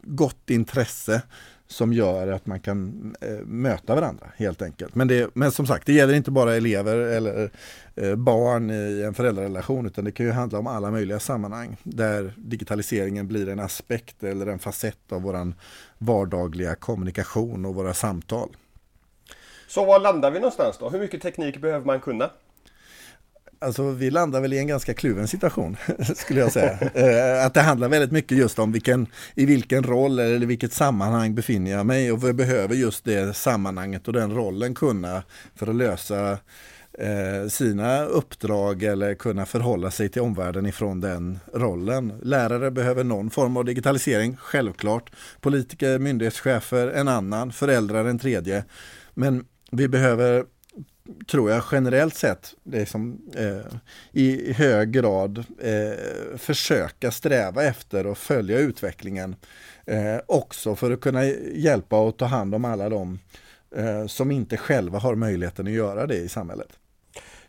gott 0.02 0.50
intresse 0.50 1.22
som 1.66 1.92
gör 1.92 2.28
att 2.32 2.46
man 2.46 2.60
kan 2.60 3.14
eh, 3.20 3.46
möta 3.46 3.94
varandra 3.94 4.26
helt 4.36 4.62
enkelt. 4.62 4.94
Men, 4.94 5.08
det, 5.08 5.30
men 5.34 5.52
som 5.52 5.66
sagt, 5.66 5.86
det 5.86 5.92
gäller 5.92 6.14
inte 6.14 6.30
bara 6.30 6.54
elever 6.54 6.96
eller 6.96 7.50
eh, 7.94 8.14
barn 8.14 8.70
i 8.70 9.02
en 9.06 9.14
föräldrarelation 9.14 9.86
utan 9.86 10.04
det 10.04 10.12
kan 10.12 10.26
ju 10.26 10.32
handla 10.32 10.58
om 10.58 10.66
alla 10.66 10.90
möjliga 10.90 11.20
sammanhang 11.20 11.76
där 11.82 12.32
digitaliseringen 12.36 13.28
blir 13.28 13.48
en 13.48 13.60
aspekt 13.60 14.22
eller 14.22 14.46
en 14.46 14.58
facett 14.58 15.12
av 15.12 15.22
våran 15.22 15.54
vardagliga 15.98 16.74
kommunikation 16.74 17.64
och 17.64 17.74
våra 17.74 17.94
samtal. 17.94 18.56
Så 19.68 19.84
var 19.84 20.00
landar 20.00 20.30
vi 20.30 20.38
någonstans 20.38 20.76
då? 20.78 20.90
Hur 20.90 20.98
mycket 20.98 21.22
teknik 21.22 21.60
behöver 21.60 21.86
man 21.86 22.00
kunna? 22.00 22.30
Alltså 23.58 23.90
vi 23.90 24.10
landar 24.10 24.40
väl 24.40 24.52
i 24.52 24.58
en 24.58 24.66
ganska 24.66 24.94
kluven 24.94 25.28
situation 25.28 25.76
skulle 26.16 26.40
jag 26.40 26.52
säga. 26.52 26.78
Eh, 26.94 27.46
att 27.46 27.54
det 27.54 27.60
handlar 27.60 27.88
väldigt 27.88 28.12
mycket 28.12 28.38
just 28.38 28.58
om 28.58 28.72
vilken, 28.72 29.06
i 29.34 29.46
vilken 29.46 29.82
roll 29.82 30.18
eller 30.18 30.42
i 30.42 30.46
vilket 30.46 30.72
sammanhang 30.72 31.34
befinner 31.34 31.70
jag 31.70 31.86
mig 31.86 32.12
och 32.12 32.24
vi 32.24 32.32
behöver 32.32 32.74
just 32.74 33.04
det 33.04 33.36
sammanhanget 33.36 34.06
och 34.08 34.12
den 34.12 34.34
rollen 34.34 34.74
kunna 34.74 35.22
för 35.54 35.66
att 35.66 35.76
lösa 35.76 36.38
eh, 36.98 37.48
sina 37.48 38.04
uppdrag 38.04 38.82
eller 38.82 39.14
kunna 39.14 39.46
förhålla 39.46 39.90
sig 39.90 40.08
till 40.08 40.22
omvärlden 40.22 40.66
ifrån 40.66 41.00
den 41.00 41.38
rollen. 41.54 42.12
Lärare 42.22 42.70
behöver 42.70 43.04
någon 43.04 43.30
form 43.30 43.56
av 43.56 43.64
digitalisering, 43.64 44.36
självklart. 44.36 45.12
Politiker, 45.40 45.98
myndighetschefer 45.98 46.88
en 46.88 47.08
annan, 47.08 47.52
föräldrar 47.52 48.04
en 48.04 48.18
tredje. 48.18 48.64
Men 49.14 49.44
vi 49.70 49.88
behöver 49.88 50.44
tror 51.26 51.50
jag 51.50 51.64
generellt 51.72 52.14
sett 52.14 52.54
liksom, 52.64 53.18
eh, 53.36 53.76
i 54.12 54.52
hög 54.52 54.92
grad 54.92 55.44
eh, 55.58 56.36
försöka 56.36 57.10
sträva 57.10 57.64
efter 57.64 58.06
och 58.06 58.18
följa 58.18 58.58
utvecklingen. 58.58 59.36
Eh, 59.86 60.16
också 60.26 60.76
för 60.76 60.90
att 60.90 61.00
kunna 61.00 61.24
hjälpa 61.54 62.00
och 62.00 62.16
ta 62.16 62.24
hand 62.24 62.54
om 62.54 62.64
alla 62.64 62.88
de 62.88 63.18
eh, 63.76 64.06
som 64.06 64.30
inte 64.30 64.56
själva 64.56 64.98
har 64.98 65.14
möjligheten 65.14 65.66
att 65.66 65.72
göra 65.72 66.06
det 66.06 66.16
i 66.16 66.28
samhället. 66.28 66.78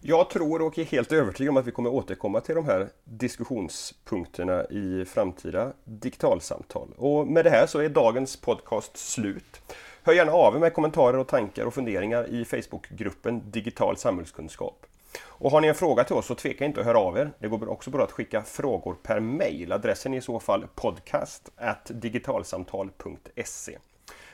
Jag 0.07 0.29
tror 0.29 0.61
och 0.61 0.79
är 0.79 0.83
helt 0.83 1.11
övertygad 1.11 1.49
om 1.49 1.57
att 1.57 1.67
vi 1.67 1.71
kommer 1.71 1.89
återkomma 1.89 2.41
till 2.41 2.55
de 2.55 2.65
här 2.65 2.87
diskussionspunkterna 3.03 4.65
i 4.65 5.05
framtida 5.05 5.73
digitalsamtal. 5.83 6.93
Och 6.97 7.27
med 7.27 7.45
det 7.45 7.49
här 7.49 7.67
så 7.67 7.79
är 7.79 7.89
dagens 7.89 8.37
podcast 8.37 8.97
slut. 8.97 9.61
Hör 10.05 10.13
gärna 10.13 10.31
av 10.31 10.55
er 10.55 10.59
med 10.59 10.73
kommentarer 10.73 11.17
och 11.17 11.27
tankar 11.27 11.65
och 11.65 11.73
funderingar 11.73 12.27
i 12.29 12.45
Facebookgruppen 12.45 13.51
Digital 13.51 13.97
samhällskunskap. 13.97 14.85
Och 15.23 15.51
har 15.51 15.61
ni 15.61 15.67
en 15.67 15.75
fråga 15.75 16.03
till 16.03 16.15
oss 16.15 16.25
så 16.25 16.35
tveka 16.35 16.65
inte 16.65 16.79
att 16.79 16.85
höra 16.85 16.99
av 16.99 17.17
er. 17.17 17.31
Det 17.39 17.47
går 17.47 17.69
också 17.69 17.89
bra 17.89 18.03
att 18.03 18.11
skicka 18.11 18.43
frågor 18.43 18.95
per 19.03 19.19
mail. 19.19 19.71
Adressen 19.71 20.13
är 20.13 20.17
i 20.17 20.21
så 20.21 20.39
fall 20.39 20.67
podcast 20.75 21.49
digitalsamtal.se. 21.87 23.77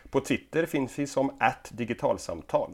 På 0.09 0.19
Twitter 0.19 0.65
finns 0.65 0.99
vi 0.99 1.07
som 1.07 1.31
digitalsamtal. 1.69 2.71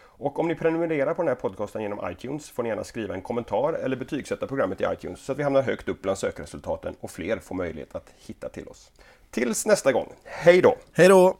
Och 0.00 0.38
om 0.38 0.48
ni 0.48 0.54
prenumererar 0.54 1.14
på 1.14 1.22
den 1.22 1.28
här 1.28 1.34
podcasten 1.34 1.82
genom 1.82 2.10
iTunes 2.10 2.50
får 2.50 2.62
ni 2.62 2.68
gärna 2.68 2.84
skriva 2.84 3.14
en 3.14 3.22
kommentar 3.22 3.72
eller 3.72 3.96
betygsätta 3.96 4.46
programmet 4.46 4.80
i 4.80 4.84
iTunes 4.92 5.20
så 5.20 5.32
att 5.32 5.38
vi 5.38 5.42
hamnar 5.42 5.62
högt 5.62 5.88
upp 5.88 6.02
bland 6.02 6.18
sökresultaten 6.18 6.96
och 7.00 7.10
fler 7.10 7.38
får 7.38 7.54
möjlighet 7.54 7.94
att 7.94 8.12
hitta 8.26 8.48
till 8.48 8.68
oss. 8.68 8.92
Tills 9.30 9.66
nästa 9.66 9.92
gång, 9.92 10.12
hej 10.24 10.62
då! 10.62 10.76
Hej 10.92 11.08
då! 11.08 11.36